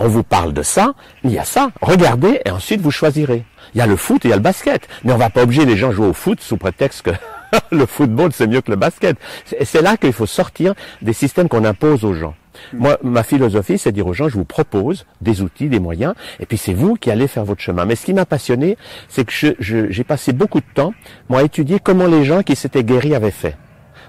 on 0.00 0.08
vous 0.08 0.22
parle 0.22 0.54
de 0.54 0.62
ça, 0.62 0.94
il 1.24 1.30
y 1.30 1.38
a 1.38 1.44
ça, 1.44 1.70
regardez, 1.82 2.40
et 2.46 2.50
ensuite 2.50 2.80
vous 2.80 2.90
choisirez. 2.90 3.44
Il 3.74 3.78
y 3.78 3.80
a 3.82 3.86
le 3.86 3.96
foot 3.96 4.24
et 4.24 4.28
il 4.28 4.30
y 4.30 4.32
a 4.32 4.36
le 4.36 4.42
basket. 4.42 4.88
Mais 5.04 5.12
on 5.12 5.18
va 5.18 5.28
pas 5.28 5.42
obliger 5.42 5.66
les 5.66 5.76
gens 5.76 5.90
à 5.90 5.92
jouer 5.92 6.06
au 6.06 6.14
foot 6.14 6.40
sous 6.40 6.56
prétexte 6.56 7.02
que 7.02 7.10
le 7.70 7.84
football, 7.84 8.32
c'est 8.32 8.46
mieux 8.46 8.62
que 8.62 8.70
le 8.70 8.76
basket. 8.76 9.18
C'est 9.62 9.82
là 9.82 9.98
qu'il 9.98 10.14
faut 10.14 10.26
sortir 10.26 10.74
des 11.02 11.12
systèmes 11.12 11.48
qu'on 11.48 11.66
impose 11.66 12.04
aux 12.04 12.14
gens. 12.14 12.34
Moi, 12.72 12.98
ma 13.02 13.22
philosophie, 13.22 13.78
c'est 13.78 13.92
dire 13.92 14.06
aux 14.06 14.14
gens, 14.14 14.28
je 14.28 14.34
vous 14.34 14.44
propose 14.44 15.04
des 15.20 15.42
outils, 15.42 15.68
des 15.68 15.78
moyens, 15.78 16.14
et 16.40 16.46
puis 16.46 16.56
c'est 16.56 16.74
vous 16.74 16.94
qui 16.94 17.10
allez 17.10 17.28
faire 17.28 17.44
votre 17.44 17.60
chemin. 17.60 17.84
Mais 17.84 17.94
ce 17.94 18.06
qui 18.06 18.14
m'a 18.14 18.24
passionné, 18.24 18.78
c'est 19.08 19.24
que 19.24 19.54
j'ai 19.60 20.04
passé 20.04 20.32
beaucoup 20.32 20.60
de 20.60 20.66
temps, 20.74 20.94
moi, 21.28 21.40
à 21.40 21.42
étudier 21.42 21.78
comment 21.78 22.06
les 22.06 22.24
gens 22.24 22.42
qui 22.42 22.56
s'étaient 22.56 22.84
guéris 22.84 23.14
avaient 23.14 23.30
fait 23.30 23.54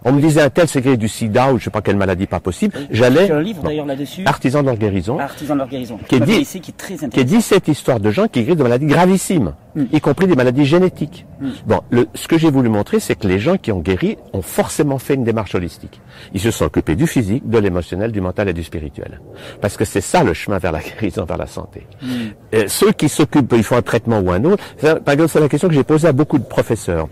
on 0.03 0.11
me 0.11 0.21
disait 0.21 0.41
un 0.41 0.49
tel 0.49 0.67
secret 0.67 0.97
du 0.97 1.07
sida 1.07 1.53
ou 1.53 1.59
je 1.59 1.65
sais 1.65 1.69
pas 1.69 1.81
quelle 1.81 1.97
maladie 1.97 2.25
pas 2.25 2.39
possible, 2.39 2.73
j'allais 2.89 3.31
un 3.31 3.41
livre 3.41 3.61
d'ailleurs 3.63 3.85
là-dessus. 3.85 4.23
Artisan 4.25 4.61
de 4.61 4.67
leur 4.67 4.77
guérison. 4.77 5.19
Artisan 5.19 5.53
de 5.53 5.59
leur 5.59 5.67
guérison. 5.67 5.99
Qui, 6.07 6.19
dit, 6.19 6.43
qui, 6.43 6.71
est 6.71 6.77
très 6.77 6.95
qui 6.95 7.19
est 7.19 7.23
dit 7.23 7.41
cette 7.41 7.67
histoire 7.67 7.99
de 7.99 8.09
gens 8.09 8.27
qui 8.27 8.41
guérissent 8.41 8.57
de 8.57 8.63
maladies 8.63 8.87
gravissimes, 8.87 9.53
hmm. 9.75 9.83
y 9.91 10.01
compris 10.01 10.27
des 10.27 10.35
maladies 10.35 10.65
génétiques. 10.65 11.25
Hmm. 11.39 11.49
Bon, 11.67 11.81
le, 11.91 12.07
ce 12.15 12.27
que 12.27 12.37
j'ai 12.37 12.49
voulu 12.49 12.69
montrer, 12.69 12.99
c'est 12.99 13.15
que 13.15 13.27
les 13.27 13.39
gens 13.39 13.57
qui 13.57 13.71
ont 13.71 13.79
guéri 13.79 14.17
ont 14.33 14.41
forcément 14.41 14.97
fait 14.97 15.13
une 15.13 15.23
démarche 15.23 15.55
holistique. 15.55 16.01
Ils 16.33 16.39
se 16.39 16.51
sont 16.51 16.65
occupés 16.65 16.95
du 16.95 17.07
physique, 17.07 17.47
de 17.47 17.57
l'émotionnel, 17.59 18.11
du 18.11 18.21
mental 18.21 18.49
et 18.49 18.53
du 18.53 18.63
spirituel. 18.63 19.21
Parce 19.61 19.77
que 19.77 19.85
c'est 19.85 20.01
ça 20.01 20.23
le 20.23 20.33
chemin 20.33 20.57
vers 20.57 20.71
la 20.71 20.79
guérison, 20.99 21.25
vers 21.25 21.37
la 21.37 21.47
santé. 21.47 21.85
Hmm. 22.01 22.67
ceux 22.67 22.91
qui 22.91 23.09
s'occupent, 23.09 23.53
ils 23.55 23.63
font 23.63 23.77
un 23.77 23.81
traitement 23.81 24.19
ou 24.19 24.31
un 24.31 24.43
autre. 24.45 24.63
Par 24.81 25.13
exemple, 25.13 25.29
c'est 25.29 25.39
la 25.39 25.49
question 25.49 25.67
que 25.67 25.75
j'ai 25.75 25.83
posée 25.83 26.07
à 26.07 26.13
beaucoup 26.13 26.39
de 26.39 26.43
professeurs. 26.43 27.07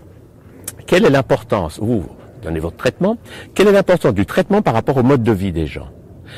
Quelle 0.86 1.04
est 1.04 1.10
l'importance, 1.10 1.78
vous, 1.80 2.04
donnez 2.42 2.60
votre 2.60 2.76
traitement. 2.76 3.16
Quelle 3.54 3.68
est 3.68 3.72
l'importance 3.72 4.14
du 4.14 4.26
traitement 4.26 4.62
par 4.62 4.74
rapport 4.74 4.96
au 4.96 5.02
mode 5.02 5.22
de 5.22 5.32
vie 5.32 5.52
des 5.52 5.66
gens 5.66 5.88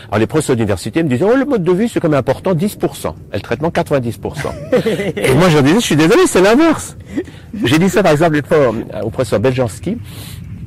alors 0.08 0.20
les 0.20 0.26
professeurs 0.26 0.56
d'université 0.56 1.02
me 1.02 1.08
disaient 1.08 1.26
oh 1.30 1.36
le 1.36 1.44
mode 1.44 1.64
de 1.64 1.72
vie 1.72 1.88
c'est 1.88 2.00
quand 2.00 2.08
même 2.08 2.18
important 2.18 2.54
10% 2.54 3.14
et 3.32 3.36
le 3.36 3.40
traitement 3.40 3.68
90%. 3.68 4.14
et 5.16 5.34
moi 5.34 5.48
je 5.48 5.54
leur 5.54 5.62
disais 5.62 5.80
je 5.80 5.84
suis 5.84 5.96
désolé 5.96 6.22
c'est 6.26 6.40
l'inverse. 6.40 6.96
J'ai 7.64 7.78
dit 7.78 7.88
ça 7.90 8.02
par 8.02 8.12
exemple 8.12 8.40
au 9.02 9.10
professeur 9.10 9.40
Beljanski 9.40 9.98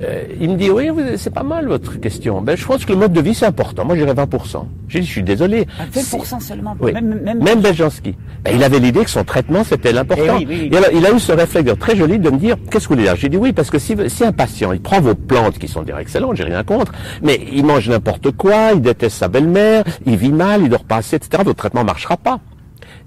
euh, 0.01 0.23
il 0.39 0.49
me 0.49 0.55
dit, 0.57 0.69
oui, 0.69 0.89
c'est 1.17 1.33
pas 1.33 1.43
mal 1.43 1.67
votre 1.67 1.99
question. 1.99 2.41
Ben, 2.41 2.57
je 2.57 2.65
pense 2.65 2.85
que 2.85 2.91
le 2.91 2.99
mode 2.99 3.13
de 3.13 3.21
vie, 3.21 3.33
c'est 3.33 3.45
important. 3.45 3.85
Moi, 3.85 3.95
j'irais 3.95 4.13
20%. 4.13 4.65
J'ai 4.87 4.99
dit, 4.99 5.05
je 5.05 5.11
suis 5.11 5.23
désolé. 5.23 5.67
20% 5.93 6.35
ah, 6.35 6.39
seulement 6.39 6.75
oui. 6.79 6.91
Même, 6.91 7.21
même, 7.21 7.41
même 7.41 7.61
Beljanski. 7.61 8.15
Ben, 8.43 8.55
il 8.55 8.63
avait 8.63 8.79
l'idée 8.79 9.03
que 9.03 9.09
son 9.09 9.23
traitement, 9.23 9.63
c'était 9.63 9.93
l'important. 9.93 10.39
Eh 10.41 10.67
Et 10.67 10.77
alors, 10.77 10.89
il 10.93 11.05
a 11.05 11.11
eu 11.11 11.19
ce 11.19 11.31
réflexe 11.31 11.71
très 11.79 11.95
joli 11.95 12.19
de 12.19 12.29
me 12.29 12.37
dire, 12.37 12.57
qu'est-ce 12.69 12.87
que 12.87 12.93
vous 12.93 12.95
voulez 12.95 13.07
dire? 13.07 13.15
J'ai 13.15 13.29
dit, 13.29 13.37
oui, 13.37 13.53
parce 13.53 13.69
que 13.69 13.79
si, 13.79 13.95
si 14.07 14.23
un 14.23 14.33
patient, 14.33 14.73
il 14.73 14.81
prend 14.81 14.99
vos 14.99 15.15
plantes, 15.15 15.57
qui 15.57 15.67
sont 15.67 15.83
déjà 15.83 16.01
excellentes, 16.01 16.35
j'ai 16.35 16.43
rien 16.43 16.63
contre, 16.63 16.91
mais 17.21 17.39
il 17.53 17.65
mange 17.65 17.87
n'importe 17.89 18.31
quoi, 18.31 18.71
il 18.73 18.81
déteste 18.81 19.17
sa 19.17 19.27
belle-mère, 19.27 19.83
il 20.05 20.17
vit 20.17 20.31
mal, 20.31 20.61
il 20.61 20.69
dort 20.69 20.83
pas 20.83 20.97
assez, 20.97 21.15
etc., 21.15 21.43
votre 21.45 21.57
traitement 21.57 21.83
marchera 21.83 22.17
pas. 22.17 22.39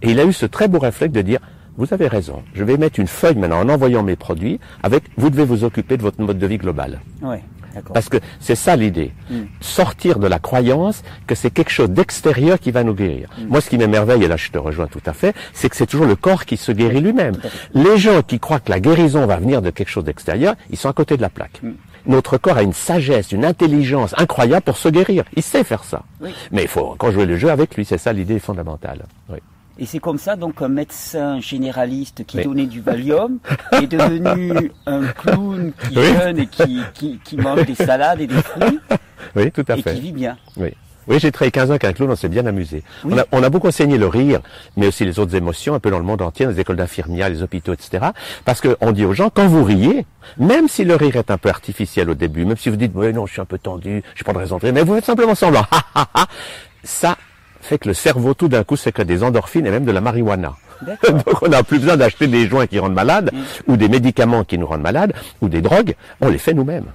Et 0.02 0.12
il 0.12 0.20
a 0.20 0.24
eu 0.24 0.32
ce 0.32 0.46
très 0.46 0.68
beau 0.68 0.78
réflexe 0.78 1.12
de 1.12 1.22
dire, 1.22 1.40
vous 1.78 1.94
avez 1.94 2.08
raison. 2.08 2.42
Je 2.54 2.64
vais 2.64 2.76
mettre 2.76 2.98
une 3.00 3.06
feuille 3.06 3.36
maintenant 3.36 3.60
en 3.60 3.68
envoyant 3.68 4.02
mes 4.02 4.16
produits 4.16 4.58
avec 4.82 5.04
vous 5.16 5.30
devez 5.30 5.44
vous 5.44 5.64
occuper 5.64 5.96
de 5.96 6.02
votre 6.02 6.20
mode 6.20 6.38
de 6.38 6.46
vie 6.46 6.58
global. 6.58 7.00
Ouais, 7.22 7.40
Parce 7.94 8.08
que 8.08 8.18
c'est 8.40 8.56
ça 8.56 8.74
l'idée. 8.74 9.12
Hmm. 9.30 9.44
Sortir 9.60 10.18
de 10.18 10.26
la 10.26 10.40
croyance 10.40 11.04
que 11.28 11.36
c'est 11.36 11.50
quelque 11.50 11.70
chose 11.70 11.88
d'extérieur 11.90 12.58
qui 12.58 12.72
va 12.72 12.82
nous 12.82 12.94
guérir. 12.94 13.30
Hmm. 13.38 13.46
Moi, 13.46 13.60
ce 13.60 13.70
qui 13.70 13.78
m'émerveille, 13.78 14.24
et 14.24 14.28
là 14.28 14.36
je 14.36 14.50
te 14.50 14.58
rejoins 14.58 14.88
tout 14.88 15.02
à 15.06 15.12
fait, 15.12 15.36
c'est 15.54 15.68
que 15.68 15.76
c'est 15.76 15.86
toujours 15.86 16.06
le 16.06 16.16
corps 16.16 16.46
qui 16.46 16.56
se 16.56 16.72
guérit 16.72 17.00
lui-même. 17.00 17.36
Les 17.74 17.96
gens 17.96 18.22
qui 18.22 18.40
croient 18.40 18.60
que 18.60 18.70
la 18.70 18.80
guérison 18.80 19.24
va 19.26 19.36
venir 19.36 19.62
de 19.62 19.70
quelque 19.70 19.90
chose 19.90 20.04
d'extérieur, 20.04 20.56
ils 20.70 20.76
sont 20.76 20.88
à 20.88 20.92
côté 20.92 21.16
de 21.16 21.22
la 21.22 21.30
plaque. 21.30 21.60
Hmm. 21.62 21.74
Notre 22.06 22.38
corps 22.38 22.56
a 22.56 22.62
une 22.64 22.72
sagesse, 22.72 23.30
une 23.30 23.44
intelligence 23.44 24.14
incroyable 24.18 24.62
pour 24.62 24.78
se 24.78 24.88
guérir. 24.88 25.22
Il 25.36 25.44
sait 25.44 25.62
faire 25.62 25.84
ça. 25.84 26.02
Mais 26.50 26.62
il 26.62 26.68
faut 26.68 26.96
quand 26.98 27.12
jouer 27.12 27.26
le 27.26 27.36
jeu 27.36 27.50
avec 27.50 27.76
lui, 27.76 27.84
c'est 27.84 27.98
ça 27.98 28.12
l'idée 28.12 28.40
fondamentale. 28.40 29.04
Oui. 29.28 29.38
Et 29.78 29.86
c'est 29.86 30.00
comme 30.00 30.18
ça, 30.18 30.34
donc, 30.34 30.60
un 30.60 30.68
médecin 30.68 31.40
généraliste 31.40 32.24
qui 32.26 32.42
donnait 32.42 32.66
du 32.66 32.80
Valium 32.80 33.38
est 33.72 33.86
devenu 33.86 34.72
un 34.86 35.06
clown 35.06 35.72
qui 35.88 35.94
jeûne 35.94 36.38
et 36.38 36.46
qui, 36.46 36.80
qui, 36.94 37.20
qui, 37.24 37.36
mange 37.36 37.64
des 37.64 37.76
salades 37.76 38.20
et 38.20 38.26
des 38.26 38.42
fruits. 38.42 38.80
Oui, 39.36 39.52
tout 39.52 39.64
à 39.68 39.76
et 39.76 39.82
fait. 39.82 39.92
Et 39.92 39.94
qui 39.94 40.00
vit 40.00 40.12
bien. 40.12 40.36
Oui. 40.56 40.74
Oui, 41.06 41.18
j'ai 41.18 41.32
travaillé 41.32 41.50
15 41.50 41.68
ans 41.68 41.70
avec 41.70 41.84
un 41.84 41.92
clown, 41.94 42.10
on 42.10 42.16
s'est 42.16 42.28
bien 42.28 42.44
amusé. 42.44 42.82
On, 43.04 43.16
a, 43.16 43.24
on, 43.32 43.42
a, 43.42 43.48
beaucoup 43.48 43.68
enseigné 43.68 43.96
le 43.96 44.06
rire, 44.06 44.40
mais 44.76 44.88
aussi 44.88 45.06
les 45.06 45.18
autres 45.18 45.34
émotions, 45.34 45.74
un 45.74 45.80
peu 45.80 45.90
dans 45.90 45.98
le 45.98 46.04
monde 46.04 46.20
entier, 46.20 46.44
dans 46.44 46.52
les 46.52 46.60
écoles 46.60 46.76
d'infirmières, 46.76 47.30
les 47.30 47.42
hôpitaux, 47.42 47.72
etc. 47.72 48.08
Parce 48.44 48.60
qu'on 48.60 48.92
dit 48.92 49.06
aux 49.06 49.14
gens, 49.14 49.30
quand 49.30 49.46
vous 49.46 49.64
riez, 49.64 50.04
même 50.36 50.68
si 50.68 50.84
le 50.84 50.96
rire 50.96 51.16
est 51.16 51.30
un 51.30 51.38
peu 51.38 51.48
artificiel 51.48 52.10
au 52.10 52.14
début, 52.14 52.44
même 52.44 52.58
si 52.58 52.68
vous 52.68 52.76
dites, 52.76 52.92
oui, 52.94 53.12
non, 53.14 53.24
je 53.24 53.32
suis 53.32 53.40
un 53.40 53.46
peu 53.46 53.58
tendu, 53.58 54.02
j'ai 54.14 54.24
pas 54.24 54.34
de 54.34 54.38
raison 54.38 54.58
de 54.58 54.66
rire, 54.66 54.74
mais 54.74 54.82
vous 54.82 54.96
faites 54.96 55.06
simplement 55.06 55.34
semblant, 55.34 55.64
ça, 56.84 57.16
fait 57.68 57.78
que 57.78 57.88
le 57.88 57.94
cerveau 57.94 58.34
tout 58.34 58.48
d'un 58.48 58.64
coup 58.64 58.76
sécrète 58.76 59.06
des 59.06 59.22
endorphines 59.22 59.66
et 59.66 59.70
même 59.70 59.84
de 59.84 59.92
la 59.92 60.00
marijuana. 60.00 60.56
Donc 60.86 61.42
on 61.42 61.48
n'a 61.48 61.62
plus 61.62 61.78
besoin 61.78 61.96
d'acheter 61.96 62.26
des 62.26 62.46
joints 62.48 62.66
qui 62.66 62.78
rendent 62.78 62.94
malades, 62.94 63.30
mm. 63.32 63.72
ou 63.72 63.76
des 63.76 63.88
médicaments 63.88 64.44
qui 64.44 64.58
nous 64.58 64.66
rendent 64.66 64.82
malades, 64.82 65.12
ou 65.40 65.48
des 65.48 65.60
drogues, 65.60 65.94
on 66.20 66.28
les 66.28 66.38
fait 66.38 66.54
nous-mêmes. 66.54 66.86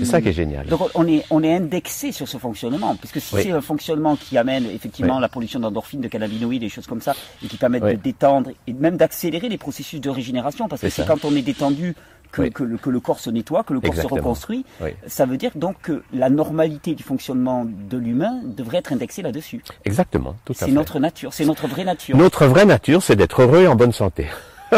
C'est 0.00 0.06
ça 0.06 0.20
qui 0.20 0.28
est 0.28 0.32
génial. 0.32 0.66
Donc 0.66 0.80
on 0.94 1.06
est, 1.06 1.24
on 1.30 1.42
est 1.42 1.54
indexé 1.54 2.10
sur 2.10 2.26
ce 2.26 2.36
fonctionnement, 2.36 2.96
puisque 2.96 3.20
si 3.20 3.36
c'est 3.36 3.52
un 3.52 3.60
fonctionnement 3.60 4.16
qui 4.16 4.36
amène 4.36 4.66
effectivement 4.66 5.20
la 5.20 5.28
production 5.28 5.60
d'endorphines, 5.60 6.00
de 6.00 6.08
cannabinoïdes, 6.08 6.62
des 6.62 6.68
choses 6.68 6.88
comme 6.88 7.00
ça, 7.00 7.14
et 7.44 7.46
qui 7.46 7.56
permettent 7.56 7.84
de 7.84 7.92
détendre 7.92 8.50
et 8.66 8.72
même 8.72 8.96
d'accélérer 8.96 9.48
les 9.48 9.58
processus 9.58 10.00
de 10.00 10.10
régénération, 10.10 10.68
parce 10.68 10.82
que 10.82 10.90
c'est 10.90 11.06
quand 11.06 11.24
on 11.24 11.34
est 11.36 11.42
détendu 11.42 11.94
que, 12.32 12.42
que, 12.48 12.62
le, 12.62 12.76
que, 12.76 12.90
le, 12.90 13.00
corps 13.00 13.20
se 13.20 13.30
nettoie, 13.30 13.64
que 13.64 13.72
le 13.72 13.80
corps 13.80 13.94
se 13.94 14.06
reconstruit. 14.06 14.64
Ça 15.06 15.26
veut 15.26 15.36
dire 15.36 15.52
donc 15.54 15.76
que 15.82 16.02
la 16.12 16.30
normalité 16.30 16.94
du 16.94 17.02
fonctionnement 17.02 17.66
de 17.66 17.98
l'humain 17.98 18.40
devrait 18.44 18.78
être 18.78 18.92
indexée 18.92 19.22
là-dessus. 19.22 19.62
Exactement, 19.84 20.36
tout 20.44 20.52
à 20.52 20.56
fait. 20.56 20.64
C'est 20.66 20.72
notre 20.72 20.98
nature, 20.98 21.32
c'est 21.32 21.44
notre 21.44 21.66
vraie 21.66 21.84
nature. 21.84 22.16
Notre 22.16 22.46
vraie 22.46 22.66
nature, 22.66 23.02
c'est 23.02 23.16
d'être 23.16 23.42
heureux 23.42 23.62
et 23.62 23.66
en 23.66 23.76
bonne 23.76 23.92
santé. 23.92 24.26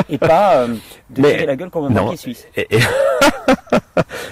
et 0.09 0.19
pas 0.19 0.59
euh, 0.59 0.69
de 1.11 1.23
tirer 1.23 1.47
la 1.47 1.57
gueule 1.57 1.71
comme 1.71 1.87
un 1.87 1.91
banquier 1.91 2.17
suisse. 2.17 2.47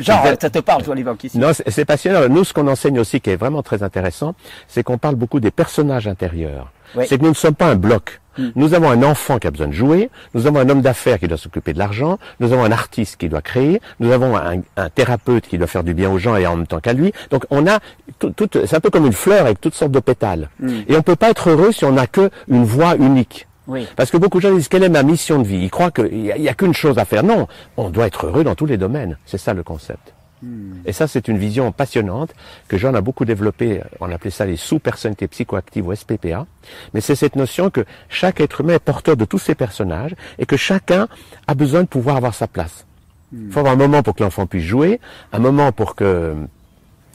Genre, 0.00 0.25
ça 0.40 0.50
te 0.50 0.60
parle, 0.60 0.82
toi, 0.84 0.94
les 0.94 1.02
banquiers 1.02 1.28
suisses. 1.28 1.40
Non, 1.40 1.50
c'est 1.52 1.84
passionnant. 1.84 2.28
Nous, 2.28 2.44
ce 2.44 2.52
qu'on 2.52 2.68
enseigne 2.68 3.00
aussi, 3.00 3.20
qui 3.20 3.30
est 3.30 3.37
vraiment 3.37 3.62
très 3.62 3.82
intéressant, 3.82 4.34
c'est 4.68 4.82
qu'on 4.82 4.98
parle 4.98 5.16
beaucoup 5.16 5.40
des 5.40 5.50
personnages 5.50 6.06
intérieurs. 6.06 6.72
C'est 7.06 7.18
que 7.18 7.22
nous 7.22 7.30
ne 7.30 7.34
sommes 7.34 7.54
pas 7.54 7.66
un 7.66 7.76
bloc. 7.76 8.20
Hmm. 8.38 8.50
Nous 8.54 8.75
avons 8.75 8.90
un 8.90 9.02
enfant 9.02 9.38
qui 9.38 9.47
a 9.47 9.50
besoin 9.50 9.68
de 9.68 9.73
jouer, 9.73 10.11
nous 10.35 10.47
avons 10.47 10.61
un 10.61 10.68
homme 10.68 10.80
d'affaires 10.80 11.18
qui 11.18 11.28
doit 11.28 11.37
s'occuper 11.37 11.73
de 11.73 11.78
l'argent, 11.78 12.18
nous 12.40 12.52
avons 12.52 12.64
un 12.64 12.73
artiste 12.73 13.16
qui 13.16 13.28
doit 13.28 13.42
créer, 13.42 13.80
nous 14.00 14.12
avons 14.12 14.37
un, 14.37 14.61
thérapeute 14.95 15.47
qui 15.47 15.59
doit 15.59 15.66
faire 15.66 15.85
du 15.85 15.95
bien 15.95 16.11
aux 16.11 16.18
gens 16.18 16.37
et 16.37 16.47
en 16.47 16.57
même 16.57 16.66
temps 16.66 16.80
qu'à 16.80 16.92
lui. 16.92 17.12
Donc 17.30 17.45
on 17.50 17.66
a 17.66 17.78
tout, 18.18 18.33
c'est 18.52 18.75
un 18.75 18.80
peu 18.80 18.90
comme 18.90 19.07
une 19.07 19.12
fleur 19.12 19.45
avec 19.45 19.61
toutes 19.61 19.75
sortes 19.75 19.92
de 19.92 20.00
pétales. 20.00 20.49
Hmm. 20.61 20.80
Et 20.88 20.97
on 20.97 21.02
peut 21.02 21.16
pas 21.16 21.30
être 21.30 21.50
heureux 21.50 21.73
si 21.73 21.85
on 21.85 21.92
n'a 21.92 22.07
que 22.07 22.30
une 22.49 22.64
voix 22.64 22.97
unique. 22.97 23.47
Oui. 23.66 23.87
Parce 23.97 24.11
que 24.11 24.16
beaucoup 24.16 24.38
de 24.38 24.49
gens 24.49 24.54
disent 24.54 24.68
quelle 24.68 24.85
est 24.85 24.88
ma 24.88 25.02
mission 25.02 25.40
de 25.40 25.47
vie? 25.47 25.59
Ils 25.62 25.71
croient 25.71 25.90
qu'il 25.90 26.11
n'y 26.11 26.49
a 26.49 26.54
qu'une 26.54 26.73
chose 26.73 26.99
à 26.99 27.04
faire. 27.04 27.23
Non, 27.23 27.47
on 27.76 27.90
doit 27.90 28.07
être 28.07 28.26
heureux 28.26 28.42
dans 28.42 28.54
tous 28.54 28.66
les 28.66 28.78
domaines. 28.78 29.18
C'est 29.26 29.38
ça 29.38 29.52
le 29.52 29.62
concept. 29.62 30.14
Et 30.85 30.92
ça, 30.92 31.09
c'est 31.09 31.28
une 31.28 31.38
vision 31.38 31.73
passionnante 31.73 32.33
que 32.68 32.78
Jean 32.78 32.95
a 32.95 33.00
beaucoup 33.00 33.25
développée. 33.25 33.83
On 34.00 34.11
appelait 34.11 34.30
ça 34.30 34.47
les 34.47 34.57
sous-personnalités 34.57 35.28
psychoactives 35.28 35.87
ou 35.87 35.95
SPPA. 35.95 36.47
Mais 36.95 37.00
c'est 37.00 37.16
cette 37.16 37.37
notion 37.37 37.71
que 37.71 37.85
chaque 38.09 38.40
être 38.40 38.61
humain 38.61 38.75
est 38.75 38.78
porteur 38.78 39.16
de 39.16 39.25
tous 39.25 39.38
ces 39.38 39.54
personnages 39.54 40.14
et 40.38 40.47
que 40.47 40.57
chacun 40.57 41.09
a 41.47 41.54
besoin 41.54 41.83
de 41.83 41.88
pouvoir 41.88 42.16
avoir 42.16 42.35
sa 42.35 42.47
place. 42.47 42.87
Il 43.33 43.50
faut 43.50 43.61
avoir 43.61 43.75
un 43.75 43.78
moment 43.78 44.02
pour 44.02 44.14
que 44.14 44.23
l'enfant 44.23 44.47
puisse 44.47 44.64
jouer, 44.64 45.00
un 45.33 45.38
moment 45.38 45.71
pour 45.73 45.95
que 45.95 46.35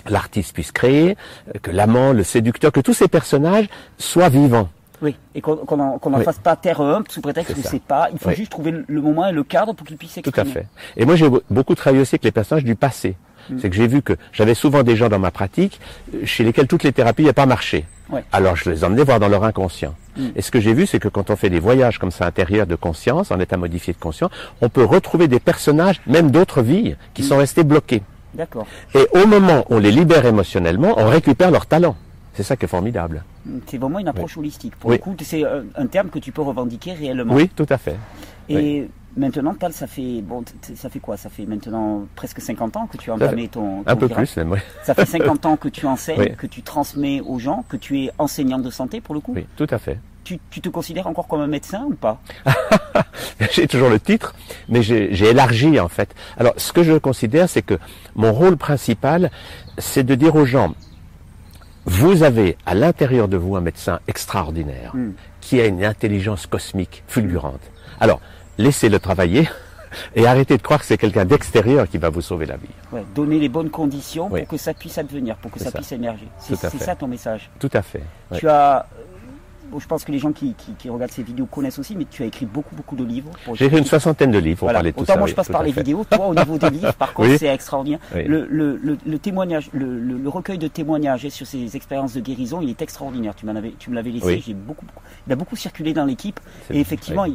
l'artiste 0.08 0.54
puisse 0.54 0.72
créer, 0.72 1.16
que 1.62 1.72
l'amant, 1.72 2.14
le 2.14 2.24
séducteur, 2.24 2.72
que 2.72 2.82
tous 2.82 2.94
ces 2.94 3.08
personnages 3.08 3.68
soient 3.98 4.30
vivants. 4.30 4.70
Oui, 5.04 5.16
et 5.36 5.42
qu'on 5.42 5.58
qu'on 5.58 5.80
en, 5.80 6.00
qu'on 6.00 6.14
en 6.14 6.18
Oui. 6.20 6.24
fasse 6.24 6.40
pas 6.40 6.56
terre 6.56 6.82
humble 6.82 7.06
sous 7.10 7.22
prétexte 7.22 7.54
que 7.54 7.62
c'est 7.62 7.82
pas. 7.84 8.08
Il 8.14 8.18
faut 8.20 8.30
Oui. 8.30 8.36
juste 8.36 8.52
trouver 8.52 8.72
le- 8.88 9.02
moment 9.02 9.28
et 9.28 9.32
le 9.34 9.44
cadre 9.44 9.74
pour 9.74 9.86
qu'il 9.86 9.98
puisse 9.98 10.14
Tout 10.14 10.22
s'exprimer. 10.24 10.50
à 10.50 10.54
fait. 10.54 10.68
Et 10.98 11.06
moi, 11.06 11.16
j'ai 11.18 11.28
be- 11.30 11.42
beaucoup 11.52 11.76
travaillé 11.76 12.02
aussi 12.02 12.16
avec 12.16 12.24
les 12.24 12.32
personnages 12.32 12.64
du 12.64 12.76
passé. 12.76 13.16
C'est 13.60 13.70
que 13.70 13.76
j'ai 13.76 13.88
vu 13.88 14.02
que 14.02 14.14
j'avais 14.32 14.54
souvent 14.54 14.84
des 14.84 14.96
gens 14.96 15.10
dans 15.10 15.20
ma 15.20 15.30
pratique 15.30 15.82
euh, 16.16 16.26
chez 16.26 16.46
lesquels 16.46 16.68
toutes 16.68 16.84
les 16.84 16.94
thérapies 16.94 17.24
n'avaient 17.24 17.34
pas 17.34 17.46
marché. 17.46 17.86
Ouais. 18.10 18.24
Alors 18.32 18.56
je 18.56 18.70
les 18.70 18.86
emmenais 18.86 19.04
voir 19.04 19.20
dans 19.20 19.28
leur 19.28 19.44
inconscient. 19.44 19.94
Et 20.36 20.42
ce 20.42 20.50
que 20.50 20.62
j'ai 20.62 20.74
vu, 20.74 20.86
c'est 20.88 21.00
que 21.00 21.10
quand 21.10 21.30
on 21.30 21.36
fait 21.36 21.50
des 21.50 21.60
voyages 21.60 21.98
comme 22.00 22.12
ça 22.12 22.26
intérieurs 22.26 22.68
de 22.68 22.76
conscience, 22.76 23.32
en 23.32 23.40
état 23.42 23.58
modifié 23.58 23.92
de 23.92 23.98
conscience, 23.98 24.32
on 24.62 24.70
peut 24.70 24.84
retrouver 24.86 25.28
des 25.28 25.40
personnages, 25.42 26.00
même 26.08 26.32
d'autres 26.32 26.62
vies, 26.62 26.96
qui 27.14 27.24
sont 27.24 27.36
restés 27.38 27.64
bloqués. 27.66 28.04
D'accord. 28.34 28.66
Et 28.96 29.06
au 29.22 29.28
moment 29.28 29.66
où 29.70 29.76
on 29.76 29.80
les 29.80 29.92
libère 29.92 30.26
émotionnellement, 30.26 30.94
on 30.98 31.08
récupère 31.10 31.52
leur 31.52 31.66
talent. 31.66 31.98
C'est 32.34 32.44
ça 32.44 32.56
qui 32.56 32.66
est 32.66 32.68
formidable. 32.68 33.24
C'est 33.68 33.78
vraiment 33.78 34.00
une 34.00 34.08
approche 34.08 34.38
holistique. 34.38 34.76
Pour 34.76 34.90
Oui. 34.90 34.98
le 34.98 35.02
coup, 35.02 35.16
c'est 35.22 35.44
un, 35.44 35.86
terme 35.88 36.10
que 36.10 36.20
tu 36.20 36.32
peux 36.32 36.42
revendiquer 36.42 36.94
réellement. 36.94 37.36
Oui, 37.36 37.50
tout 37.56 37.68
à 37.70 37.78
fait. 37.78 37.96
Et 38.50 38.90
maintenant, 39.16 39.54
Tal, 39.54 39.72
ça 39.72 39.88
fait 39.88 40.22
bon, 40.22 40.44
ça 40.76 40.90
fait 40.90 41.00
quoi? 41.00 41.16
Ça 41.16 41.30
fait 41.30 41.46
maintenant 41.46 42.06
presque 42.16 42.42
50 42.42 42.76
ans 42.78 42.88
que 42.88 42.98
tu 42.98 43.12
as 43.12 43.14
entamé 43.14 43.48
ton, 43.48 43.84
ton 43.84 43.92
Un 43.92 43.96
peu 43.96 44.08
virage. 44.08 44.30
plus 44.34 44.38
même, 44.38 44.52
oui. 44.52 44.60
Ça 44.84 44.96
fait 44.96 45.06
50 45.06 45.46
ans 45.46 45.58
que 45.58 45.70
tu 45.70 45.86
enseignes, 45.86 46.36
que 46.36 46.48
tu 46.48 46.62
transmets 46.64 47.22
aux 47.22 47.40
gens, 47.40 47.64
que 47.70 47.78
tu 47.78 48.04
es 48.04 48.12
enseignant 48.18 48.60
de 48.60 48.70
santé 48.70 49.00
pour 49.00 49.14
le 49.14 49.22
coup? 49.22 49.34
Oui, 49.36 49.46
tout 49.56 49.68
à 49.70 49.78
fait. 49.78 50.00
Tu, 50.24 50.40
tu 50.50 50.62
te 50.62 50.70
considères 50.70 51.06
encore 51.08 51.28
comme 51.28 51.42
un 51.42 51.48
médecin 51.48 51.84
ou 51.86 51.94
pas? 51.96 52.22
J'ai 53.52 53.68
toujours 53.68 53.90
le 53.90 54.00
titre, 54.00 54.34
mais 54.70 54.82
j'ai 54.82 55.30
élargi 55.30 55.80
en 55.80 55.90
fait. 55.90 56.16
Alors, 56.38 56.54
ce 56.58 56.72
que 56.72 56.82
je 56.84 56.94
considère, 56.94 57.50
c'est 57.50 57.62
que 57.62 57.78
mon 58.16 58.32
rôle 58.32 58.56
principal, 58.58 59.32
c'est 59.78 60.04
de 60.04 60.16
dire 60.16 60.36
aux 60.36 60.46
gens, 60.46 60.74
vous 61.86 62.24
avez 62.24 62.58
à 62.66 62.74
l'intérieur 62.76 63.28
de 63.28 63.38
vous 63.38 63.56
un 63.56 63.62
médecin 63.62 64.00
extraordinaire, 64.08 64.92
Mm. 64.96 65.12
qui 65.42 65.60
a 65.60 65.66
une 65.66 65.84
intelligence 65.84 66.48
cosmique 66.48 67.04
fulgurante. 67.08 67.60
Alors, 68.00 68.20
laissez-le 68.58 69.00
travailler 69.00 69.48
et 70.16 70.26
arrêtez 70.26 70.58
de 70.58 70.62
croire 70.62 70.80
que 70.80 70.86
c'est 70.86 70.98
quelqu'un 70.98 71.26
d'extérieur 71.26 71.88
qui 71.88 71.98
va 71.98 72.10
vous 72.10 72.22
sauver 72.22 72.46
la 72.46 72.56
vie. 72.58 72.68
ouais, 72.92 73.04
Donner 73.14 73.38
les 73.40 73.50
bonnes 73.50 73.70
conditions 73.70 74.28
Oui. 74.32 74.42
pour 74.42 74.50
que 74.50 74.58
ça 74.58 74.74
puisse 74.74 74.98
advenir, 74.98 75.36
pour 75.38 75.52
que 75.52 75.60
ça, 75.60 75.66
ça. 75.66 75.72
puisse 75.72 75.92
émerger. 75.92 76.28
C'est 76.40 76.56
ça 76.56 76.96
ton 76.96 77.08
message. 77.08 77.50
Tout 77.60 77.70
à 77.74 77.82
fait. 77.82 78.04
Tu 78.36 78.48
as, 78.48 78.86
je 79.80 79.88
pense 79.88 80.04
que 80.04 80.12
les 80.12 80.20
gens 80.20 80.32
qui, 80.32 80.54
qui, 80.54 80.74
qui 80.74 80.90
regardent 80.90 81.12
ces 81.12 81.24
vidéos 81.24 81.46
connaissent 81.46 81.80
aussi, 81.80 81.96
mais 81.96 82.06
tu 82.10 82.24
as 82.24 82.26
écrit 82.26 82.46
beaucoup 82.46 82.76
beaucoup 82.76 82.96
de 82.96 83.04
livres. 83.04 83.32
J'ai 83.54 83.66
écrit 83.66 83.78
une 83.80 83.86
soixantaine 83.86 84.32
de 84.32 84.38
livres 84.40 84.60
pour 84.60 84.66
Voilà. 84.68 84.80
parler 84.80 84.92
de 84.92 84.96
tout 84.98 85.04
Autant 85.04 85.14
ça. 85.14 85.20
moi 85.20 85.28
je 85.28 85.34
passe 85.34 85.50
par 85.50 85.64
les 85.64 85.72
fait. 85.74 85.82
vidéos, 85.82 86.04
toi 86.10 86.28
au 86.28 86.36
niveau 86.36 86.58
des 86.58 86.70
livres, 86.78 86.94
par 86.94 87.14
contre 87.14 87.30
Oui. 87.30 87.38
c'est 87.38 87.48
extraordinaire. 87.48 88.00
Oui. 88.16 88.24
Le, 88.26 88.46
le, 88.50 88.78
le, 88.78 88.98
le 89.06 89.20
témoignage, 89.20 89.70
le, 89.74 90.28
recueil 90.30 90.58
de 90.58 90.68
témoignages 90.68 91.28
sur 91.30 91.46
ces 91.46 91.76
expériences 91.76 92.14
de 92.14 92.20
guérison, 92.22 92.60
il 92.62 92.70
est 92.70 92.82
extraordinaire. 92.82 93.36
Tu 93.36 93.48
avais, 93.50 93.74
tu 93.78 93.90
me 93.90 93.96
l'avais 93.96 94.10
laissé. 94.12 94.40
J'ai 94.40 94.54
beaucoup, 94.54 94.86
beaucoup- 94.86 95.04
il 95.28 95.34
a 95.34 95.36
beaucoup 95.36 95.56
circulé 95.56 95.94
dans 95.94 96.06
l'équipe. 96.06 96.40
Et 96.72 96.80
effectivement, 96.80 97.26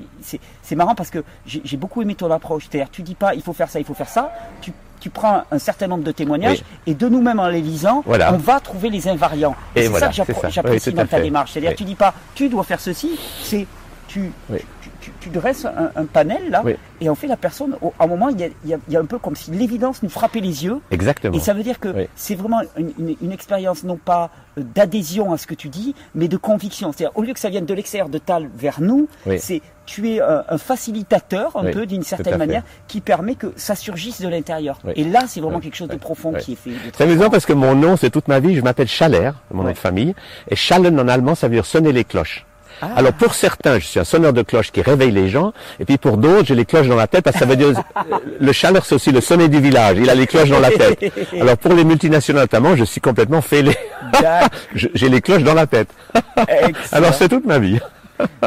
c'est 0.63 0.77
marrant 0.77 0.95
parce 0.95 1.11
que 1.11 1.23
j'ai 1.47 1.77
beaucoup 1.77 2.03
aimé 2.03 2.15
ton 2.15 2.31
approche. 2.31 2.69
C'est-à-dire, 2.71 2.91
tu 2.91 3.03
dis 3.03 3.15
pas 3.15 3.35
il 3.35 3.43
faut 3.43 3.53
faire 3.53 3.69
ça, 3.71 3.79
il 3.79 3.85
faut 3.85 3.95
faire 3.95 4.09
ça. 4.09 4.33
Tu 4.61 4.73
tu 4.99 5.11
prends 5.11 5.45
un 5.51 5.59
certain 5.59 5.87
nombre 5.87 6.05
de 6.05 6.13
témoignages 6.13 6.63
et 6.87 6.95
de 6.95 7.09
nous-mêmes 7.09 7.41
en 7.41 7.49
les 7.49 7.61
lisant, 7.61 8.03
Voilà. 8.07 8.33
on 8.35 8.39
va 8.39 8.61
trouver 8.61 8.91
les 8.91 9.09
invariants. 9.09 9.55
Et 9.75 9.81
Et 9.81 9.83
c'est 9.85 9.89
voilà, 9.89 10.13
ça 10.13 10.25
que 10.25 10.51
j'apprécie 10.51 10.89
Oui, 10.91 10.95
dans 10.95 11.07
ta 11.07 11.21
démarche. 11.21 11.53
C'est-à-dire, 11.53 11.71
Oui. 11.71 11.77
tu 11.77 11.85
dis 11.85 11.95
pas 11.95 12.15
tu 12.35 12.49
dois 12.49 12.65
faire 12.65 12.81
ceci, 12.81 13.19
c'est 13.43 13.67
tu. 14.07 14.33
Tu, 15.21 15.29
dresses 15.31 15.65
un, 15.65 15.91
un 15.95 16.05
panel 16.05 16.51
là, 16.51 16.63
Oui. 16.65 16.75
et 17.01 17.09
en 17.09 17.15
fait 17.15 17.27
la 17.27 17.37
personne, 17.37 17.77
au- 17.83 17.93
à 17.99 18.05
un 18.05 18.07
moment, 18.07 18.29
il 18.29 18.41
y 18.41 18.45
a, 18.45 18.49
il 18.65 18.71
y 18.71 18.75
a- 18.75 18.79
il 18.89 18.95
y 18.95 18.97
a 18.97 19.01
un 19.01 19.05
peu 19.05 19.19
comme 19.19 19.37
si 19.37 19.51
l'évidence 19.51 20.03
nous 20.03 20.09
frappait 20.09 20.41
les 20.41 20.65
yeux. 20.65 20.79
Exactement. 20.91 21.37
Et 21.37 21.41
ça 21.41 21.53
veut 21.55 21.63
dire 21.63 21.79
que 21.81 21.89
Oui. 21.89 22.09
c'est 22.17 22.35
vraiment 22.35 22.61
une, 22.77 22.93
une- 22.99 23.17
une 23.23 23.33
expérience 23.33 23.85
non 23.85 23.97
pas 23.97 24.31
euh, 24.59 24.63
d'adhésion 24.75 25.33
à 25.33 25.39
ce 25.39 25.47
que 25.47 25.55
tu 25.55 25.69
dis, 25.69 25.95
mais 26.15 26.29
de 26.29 26.37
conviction. 26.37 26.93
C'est-à-dire, 26.93 27.17
au 27.17 27.23
lieu 27.23 27.33
que 27.33 27.41
ça 27.41 27.49
vienne 27.51 27.67
de 27.67 27.75
l'extérieur 27.75 28.09
de 28.09 28.19
Tal 28.19 28.49
vers 28.57 28.81
nous, 28.81 29.09
Oui. 29.27 29.39
c'est 29.39 29.63
tu 29.87 30.11
es 30.11 30.21
un, 30.21 30.45
un 30.49 30.59
facilitateur 30.59 31.57
un 31.57 31.71
peu 31.71 31.87
d'une 31.87 32.03
certaine 32.03 32.37
manière 32.37 32.63
qui 32.89 33.01
permet 33.01 33.37
que 33.37 33.53
ça 33.57 33.75
surgisse 33.75 34.21
de 34.21 34.29
l'intérieur. 34.29 34.79
Et 34.97 35.05
là, 35.05 35.25
c'est 35.27 35.41
vraiment 35.41 35.61
quelque 35.61 35.77
chose 35.77 35.89
de 35.89 35.97
profond 35.97 36.33
qui 36.35 36.53
est 36.53 36.57
fait. 36.57 36.73
C'est 36.95 37.05
amusant 37.05 37.31
parce 37.31 37.47
que 37.47 37.55
mon 37.55 37.75
nom, 37.75 37.97
c'est 37.97 38.11
toute 38.11 38.29
ma 38.29 38.39
vie, 38.41 38.55
je 38.55 38.61
m'appelle 38.61 38.89
Schaller, 38.89 39.31
mon 39.51 39.63
nom 39.63 39.71
de 39.71 39.75
famille, 39.75 40.15
et 40.51 40.57
Schallen 40.57 40.99
en 41.01 41.09
allemand, 41.09 41.35
ça 41.35 41.49
veut 41.49 41.55
dire 41.55 41.65
sonner 41.65 41.93
les 41.93 42.05
cloches. 42.05 42.45
Ah. 42.81 42.89
Alors 42.97 43.13
pour 43.13 43.35
certains, 43.35 43.79
je 43.79 43.87
suis 43.87 44.01
un 44.01 44.05
sonneur 44.05 44.33
de 44.33 44.43
cloches 44.43 44.71
qui 44.73 44.83
réveille 44.83 45.11
les 45.11 45.29
gens, 45.29 45.53
et 45.81 45.85
puis 45.85 45.99
pour 45.99 46.17
d'autres, 46.17 46.47
j'ai 46.47 46.55
les 46.55 46.65
cloches 46.65 46.89
dans 46.89 46.97
la 46.97 47.07
tête 47.07 47.25
parce 47.25 47.35
que 47.35 47.41
ça 47.41 47.47
veut 47.47 47.57
dire 47.57 47.69
euh, 47.69 48.17
le 48.41 48.53
Schaller, 48.53 48.81
c'est 48.85 48.95
aussi 48.95 49.13
le 49.13 49.21
sonnet 49.21 49.49
du 49.49 49.61
village. 49.61 49.97
Il 49.99 50.09
a 50.11 50.15
les 50.15 50.27
cloches 50.27 50.51
dans 50.51 50.61
la 50.61 50.71
tête. 50.71 51.13
Alors 51.41 51.57
pour 51.57 51.73
les 51.75 51.85
multinationales 51.85 52.43
notamment, 52.43 52.77
je 52.77 52.85
suis 52.85 53.01
complètement 53.01 53.43
fêlé. 53.43 53.77
J'ai 54.75 55.09
les 55.09 55.21
cloches 55.21 55.43
dans 55.43 55.55
la 55.55 55.67
tête. 55.67 55.89
Alors 56.93 57.15
c'est 57.15 57.29
toute 57.29 57.45
ma 57.47 57.59
vie. 57.59 57.79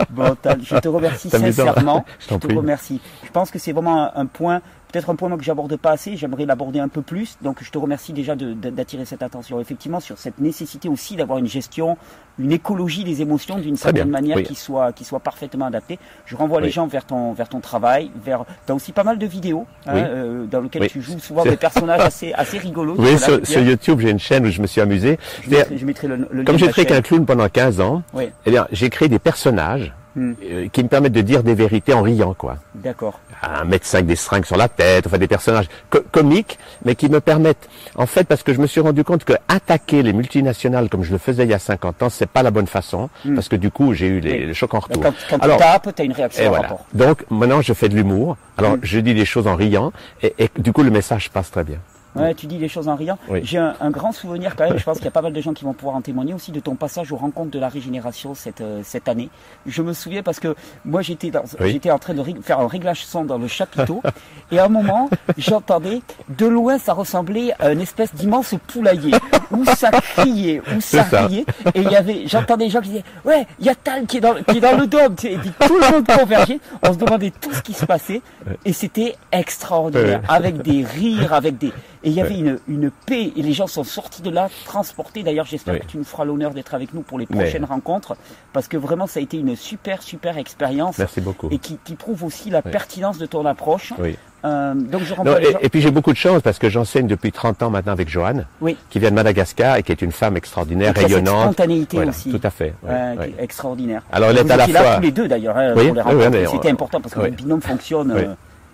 Bon, 0.10 0.36
je 0.64 0.76
te 0.78 0.88
remercie 0.88 1.30
sincèrement. 1.30 2.06
Je 2.20 2.36
te 2.36 2.48
prie. 2.48 2.56
remercie. 2.56 3.00
Je 3.24 3.30
pense 3.32 3.52
que 3.52 3.60
c'est 3.60 3.72
vraiment 3.72 4.04
un, 4.04 4.12
un 4.16 4.26
point, 4.26 4.62
peut-être 4.92 5.10
un 5.10 5.16
point 5.16 5.30
moi, 5.30 5.38
que 5.38 5.44
j'aborde 5.44 5.76
pas 5.78 5.92
assez. 5.92 6.18
J'aimerais 6.18 6.46
l'aborder 6.46 6.80
un 6.80 6.88
peu 6.88 7.02
plus. 7.02 7.38
Donc, 7.42 7.64
je 7.64 7.72
te 7.72 7.78
remercie 7.78 8.14
déjà 8.14 8.36
d'attirer 8.36 9.06
cette 9.06 9.24
attention. 9.24 9.60
Effectivement, 9.60 10.00
sur 10.00 10.18
cette 10.18 10.40
nécessité 10.40 10.90
aussi 10.90 11.16
d'avoir 11.16 11.40
une 11.40 11.48
gestion, 11.48 11.98
une 12.40 12.52
écologie 12.52 13.04
des 13.04 13.22
émotions 13.22 13.56
d'une 13.56 13.76
bien, 13.76 13.76
certaine 13.76 14.10
manière 14.10 14.38
oui. 14.38 14.44
qui 14.44 14.56
soit 14.56 14.92
qui 14.94 15.04
soit 15.04 15.20
parfaitement 15.20 15.66
adaptée. 15.66 16.00
Je 16.26 16.36
renvoie 16.36 16.62
les 16.62 16.70
gens 16.70 16.88
vers 16.88 17.06
ton 17.06 17.34
vers 17.34 17.50
ton 17.50 17.60
travail, 17.60 18.12
vers. 18.24 18.46
T'as 18.66 18.74
aussi 18.74 18.92
pas 18.92 19.04
mal 19.04 19.18
de 19.18 19.26
vidéos 19.26 19.66
hein, 19.88 19.96
euh, 19.96 20.46
dans 20.46 20.62
lesquelles 20.62 20.90
tu 20.90 21.02
joues 21.02 21.20
souvent 21.20 21.44
des 21.44 21.58
personnages 21.58 22.02
assez 22.02 22.34
assez 22.34 22.58
rigolos. 22.58 22.96
Oui, 22.98 23.18
sur. 23.18 23.62
YouTube, 23.62 24.00
j'ai 24.00 24.10
une 24.10 24.20
chaîne 24.20 24.46
où 24.46 24.50
je 24.50 24.62
me 24.62 24.68
suis 24.68 24.82
amusé. 24.82 25.20
je 25.44 25.50
mettrai, 25.50 25.78
je 25.78 25.86
mettrai 25.86 26.08
le, 26.08 26.28
le 26.32 26.44
Comme 26.44 26.58
j'ai 26.58 26.68
avec 26.68 26.92
un 26.92 27.02
clown 27.02 27.26
pendant 27.26 27.48
15 27.48 27.80
ans, 27.80 28.02
eh 28.46 28.50
bien, 28.50 28.68
j'ai 28.72 28.90
créé 28.90 29.08
des 29.08 29.20
personnages 29.20 29.94
Hmm. 30.14 30.34
euh, 30.44 30.68
qui 30.68 30.84
me 30.84 30.90
permettent 30.90 31.14
de 31.14 31.22
dire 31.22 31.42
des 31.42 31.54
vérités 31.56 31.94
en 31.94 32.02
riant, 32.02 32.34
quoi. 32.34 32.58
d'accord. 32.76 33.20
un 33.44 33.64
médecin 33.64 34.00
avec 34.00 34.08
des 34.08 34.18
seringues 34.18 34.44
sur 34.46 34.58
la 34.58 34.68
tête, 34.68 35.08
enfin 35.08 35.18
des 35.18 35.28
personnages 35.28 35.68
co- 35.90 36.02
comiques, 36.12 36.60
mais 36.84 36.96
qui 36.96 37.08
me 37.10 37.22
permettent, 37.22 37.70
en 37.96 38.06
fait, 38.06 38.26
parce 38.26 38.44
que 38.44 38.54
je 38.54 38.60
me 38.60 38.68
suis 38.68 38.82
rendu 38.82 39.04
compte 39.06 39.24
que 39.24 39.34
attaquer 39.48 40.04
les 40.04 40.12
multinationales 40.12 40.90
comme 40.90 41.04
je 41.04 41.14
le 41.14 41.18
faisais 41.18 41.44
il 41.44 41.50
y 41.50 41.54
a 41.54 41.60
50 41.60 42.04
ans, 42.04 42.10
c'est 42.10 42.26
pas 42.30 42.44
la 42.44 42.52
bonne 42.52 42.68
façon, 42.68 43.10
parce 43.36 43.48
que 43.48 43.56
du 43.56 43.72
coup, 43.72 43.94
j'ai 43.94 44.08
eu 44.08 44.20
les, 44.20 44.32
Oui. 44.34 44.46
le 44.48 44.54
choc 44.54 44.74
en 44.74 44.80
retour. 44.80 45.02
Quand, 45.02 45.14
quand 45.30 45.40
Alors, 45.44 45.58
tu 45.58 45.64
tapes, 45.64 45.96
tu 45.96 46.02
as 46.02 46.06
une 46.06 46.12
réaction 46.12 46.44
et 46.44 46.48
voilà. 46.50 46.64
rapport. 46.64 46.86
Donc 46.94 47.24
maintenant, 47.30 47.62
je 47.62 47.72
fais 47.74 47.88
de 47.88 47.96
l'humour. 47.96 48.36
Alors, 48.58 48.74
Mm. 48.74 48.80
je 48.84 49.00
dis 49.00 49.14
des 49.14 49.26
choses 49.26 49.48
en 49.48 49.56
riant, 49.56 49.94
et, 50.22 50.34
et 50.40 50.50
du 50.60 50.74
coup, 50.74 50.84
le 50.84 50.92
message 50.92 51.30
passe 51.30 51.50
très 51.52 51.64
bien. 51.64 51.78
Ouais, 52.16 52.34
tu 52.36 52.46
dis 52.48 52.58
les 52.58 52.68
choses 52.68 52.88
en 52.90 52.96
riant. 52.96 53.18
Oui. 53.30 53.40
J'ai 53.44 53.58
un, 53.58 53.74
un 53.80 53.90
grand 53.90 54.12
souvenir 54.12 54.56
quand 54.56 54.68
même, 54.68 54.78
je 54.78 54.84
pense 54.84 54.98
qu'il 54.98 55.06
y 55.06 55.08
a 55.08 55.12
pas 55.12 55.22
mal 55.22 55.32
de 55.34 55.42
gens 55.42 55.54
qui 55.54 55.64
vont 55.64 55.74
pouvoir 55.74 55.96
en 55.96 56.02
témoigner 56.02 56.34
aussi 56.34 56.52
de 56.52 56.60
ton 56.60 56.76
passage 56.76 57.12
aux 57.12 57.16
rencontres 57.18 57.52
de 57.52 57.60
la 57.60 57.70
régénération 57.70 58.34
cette, 58.36 58.62
euh, 58.62 58.82
cette 58.84 59.08
année. 59.08 59.30
Je 59.66 59.82
me 59.82 59.94
souviens 59.94 60.22
parce 60.24 60.40
que 60.40 60.56
moi 60.84 61.02
j'étais 61.02 61.32
dans- 61.32 61.44
Oui. 61.60 61.72
j'étais 61.72 61.90
en 61.92 62.00
train 62.00 62.14
de 62.14 62.22
faire 62.42 62.60
un 62.60 62.68
réglage 62.68 63.06
son 63.06 63.24
dans 63.24 63.38
le 63.38 63.48
chapiteau 63.48 64.02
et 64.52 64.60
à 64.60 64.66
un 64.66 64.70
moment 64.70 65.10
j'entendais 65.38 66.02
de 66.30 66.46
loin 66.46 66.78
ça 66.78 66.94
ressemblait 66.94 67.54
à 67.60 67.72
une 67.72 67.82
espèce 67.82 68.14
d'immense 68.14 68.54
poulailler 68.68 69.14
où 69.52 69.64
ça 69.66 69.92
criait, 69.92 70.62
où 70.76 70.82
ça, 70.82 71.04
ça. 71.06 71.26
riait 71.28 71.46
et 71.74 71.82
il 71.82 71.90
y 71.92 71.96
avait 71.96 72.28
j'entendais 72.28 72.66
des 72.66 72.72
gens 72.72 72.82
qui 72.82 72.90
disaient 72.90 73.04
ouais 73.26 73.48
il 73.60 73.66
y 73.66 73.70
a 73.70 73.76
Tal 73.76 74.06
qui 74.06 74.18
est 74.18 74.22
dans, 74.22 74.36
qui 74.36 74.58
est 74.58 74.62
dans 74.62 74.78
le 74.78 74.86
dôme 74.88 75.16
et 75.24 75.38
puis 75.38 75.52
tout 75.66 75.78
le 75.80 75.92
monde 75.92 76.06
convergeait 76.06 76.60
on 76.84 76.94
se 76.94 76.98
demandait 76.98 77.32
tout 77.40 77.52
ce 77.54 77.62
qui 77.62 77.74
se 77.74 77.86
passait 77.86 78.22
et 78.66 78.74
c'était 78.74 79.16
extraordinaire 79.32 80.22
avec 80.28 80.62
des 80.62 80.84
rires 80.84 81.34
avec 81.34 81.58
des 81.58 81.72
et 82.04 82.10
il 82.10 82.14
y 82.16 82.22
avait 82.22 82.38
une, 82.40 82.60
une 82.68 82.90
paix 83.06 83.32
et 83.36 83.42
les 83.42 83.54
gens 83.54 83.68
sont 83.68 83.84
sortis 83.84 84.22
de 84.24 84.30
là 84.30 84.50
transportés 84.66 85.22
d'ailleurs 85.24 85.46
j'espère 85.46 85.80
que 85.80 85.86
tu 85.86 85.98
nous 85.98 86.04
feras 86.04 86.26
l'honneur 86.26 86.52
d'être 86.54 86.74
avec 86.74 86.94
nous 86.94 87.02
pour 87.02 87.20
les 87.20 87.26
prochaines 87.28 87.66
rencontres 87.66 88.16
parce 88.54 88.68
que 88.68 88.78
vraiment 88.78 89.06
ça 89.08 89.20
a 89.20 89.24
été 89.24 89.38
une 89.38 89.56
super 89.56 90.02
super 90.02 90.38
expérience 90.38 90.98
Merci 90.98 91.22
beaucoup. 91.22 91.48
et 91.52 91.58
qui, 91.60 91.78
qui 91.84 91.94
prouve 91.96 92.24
aussi 92.24 92.50
la 92.50 92.62
pertinence 92.62 93.18
de 93.18 93.26
ton 93.26 93.46
approche 93.46 93.94
Oui. 94.00 94.18
Euh, 94.44 94.74
donc 94.74 95.04
je 95.04 95.14
Non, 95.14 95.38
et, 95.38 95.56
et 95.66 95.70
puis 95.70 95.82
j'ai 95.82 95.92
beaucoup 95.92 96.12
de 96.12 96.18
chance 96.18 96.42
parce 96.42 96.58
que 96.58 96.68
j'enseigne 96.68 97.06
depuis 97.06 97.32
30 97.32 97.62
ans 97.62 97.70
maintenant 97.70 97.92
avec 97.92 98.10
Joanne, 98.10 98.48
oui 98.60 98.76
qui 98.90 98.98
vient 98.98 99.12
de 99.12 99.16
Madagascar 99.16 99.76
et 99.76 99.84
qui 99.84 99.92
est 99.92 100.02
une 100.02 100.12
femme 100.12 100.36
extraordinaire, 100.36 100.88
Et 100.88 100.92
a 100.98 101.02
cette 101.02 101.04
rayonnante. 101.12 101.44
spontanéité 101.44 101.98
Voilà, 101.98 102.10
aussi. 102.10 102.32
Tout 102.32 102.40
à 102.42 102.50
fait. 102.50 102.74
ouais, 102.82 102.90
Euh, 102.90 103.28
extraordinaire. 103.38 104.02
Alors, 104.12 104.32
elle 104.32 104.38
est 104.40 104.50
à 104.52 104.58
la 104.58 104.64
étiez 104.64 104.74
là 104.74 104.82
fois- 104.84 104.96
tous 104.96 105.02
les 105.02 105.12
deux 105.12 105.28
d'ailleurs 105.28 105.56
hein, 105.56 105.74
Oui, 105.76 105.92
oui, 105.92 106.48
C'était 106.52 106.70
on- 106.70 106.72
important 106.72 107.00
parce 107.02 107.14
que 107.14 107.20
le 107.20 107.30
binôme 107.30 107.62
fonctionne 107.62 108.10
euh, 108.10 108.34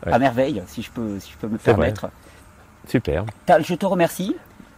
à 0.10 0.18
merveille, 0.20 0.64
si 0.68 0.82
je 0.82 0.90
peux, 0.90 1.20
si 1.20 1.32
je 1.34 1.38
peux 1.38 1.48
me 1.54 1.58
vrai. 1.76 1.94
Super. 2.88 3.26
Tal, 3.46 3.66
je 3.66 3.76
te 3.76 3.86
remercie. 3.86 4.36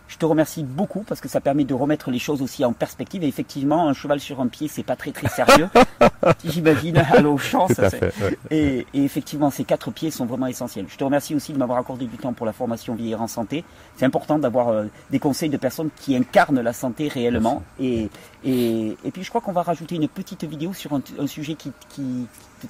Je 0.10 0.18
te 0.18 0.26
remercie 0.26 0.64
beaucoup 0.64 1.04
parce 1.08 1.22
que 1.22 1.28
ça 1.28 1.40
permet 1.40 1.66
de 1.66 1.74
remettre 1.76 2.10
les 2.10 2.18
choses 2.18 2.42
aussi 2.42 2.66
en 2.66 2.74
perspective. 2.74 3.24
Et 3.24 3.28
effectivement, 3.28 3.88
un 3.88 3.94
cheval 3.94 4.20
sur 4.20 4.42
un 4.42 4.48
pied, 4.48 4.68
c'est 4.68 4.82
pas 4.82 4.96
très 4.96 5.12
très 5.12 5.28
sérieux. 5.28 5.70
J'imagine 6.44 6.98
à 6.98 7.22
l'eau 7.22 7.38
chance. 7.38 7.80
Et, 8.50 8.88
et, 8.92 9.04
effectivement, 9.04 9.52
ces 9.52 9.64
quatre 9.66 9.92
pieds 9.92 10.10
sont 10.10 10.26
vraiment 10.26 10.48
essentiels. 10.48 10.88
Je 10.90 10.98
te 10.98 11.04
remercie 11.04 11.36
aussi 11.36 11.54
de 11.54 11.60
m'avoir 11.60 11.78
accordé 11.78 12.08
du 12.08 12.18
temps 12.18 12.34
pour 12.34 12.48
la 12.48 12.54
formation 12.54 12.96
vieillir 12.96 13.22
en 13.22 13.28
santé. 13.28 13.64
C'est 13.98 14.06
important 14.06 14.40
d'avoir 14.40 14.70
euh, 14.70 14.86
des 15.12 15.20
conseils 15.20 15.50
de 15.50 15.58
personnes 15.58 15.92
qui 15.96 16.16
incarnent 16.16 16.60
la 16.60 16.74
santé 16.74 17.08
réellement. 17.08 17.62
Et, 17.80 18.10
et, 18.44 18.98
et, 19.06 19.12
puis 19.12 19.24
je 19.24 19.30
crois 19.30 19.42
qu'on 19.42 19.52
va 19.52 19.62
rajouter 19.62 19.94
une 19.94 20.08
petite 20.08 20.44
vidéo 20.44 20.74
sur 20.74 20.94
un, 20.94 21.02
un 21.20 21.28
sujet 21.28 21.54
qui, 21.54 21.72
qui 21.90 22.26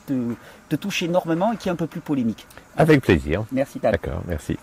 te, 0.08 0.36
te, 0.68 0.76
touche 0.76 1.04
énormément 1.04 1.54
et 1.54 1.58
qui 1.58 1.70
est 1.70 1.72
un 1.72 1.78
peu 1.78 1.88
plus 1.88 2.02
polémique. 2.02 2.46
Avec 2.76 3.02
plaisir. 3.02 3.46
Merci 3.54 3.80
D'accord, 3.80 4.22
merci. 4.28 4.58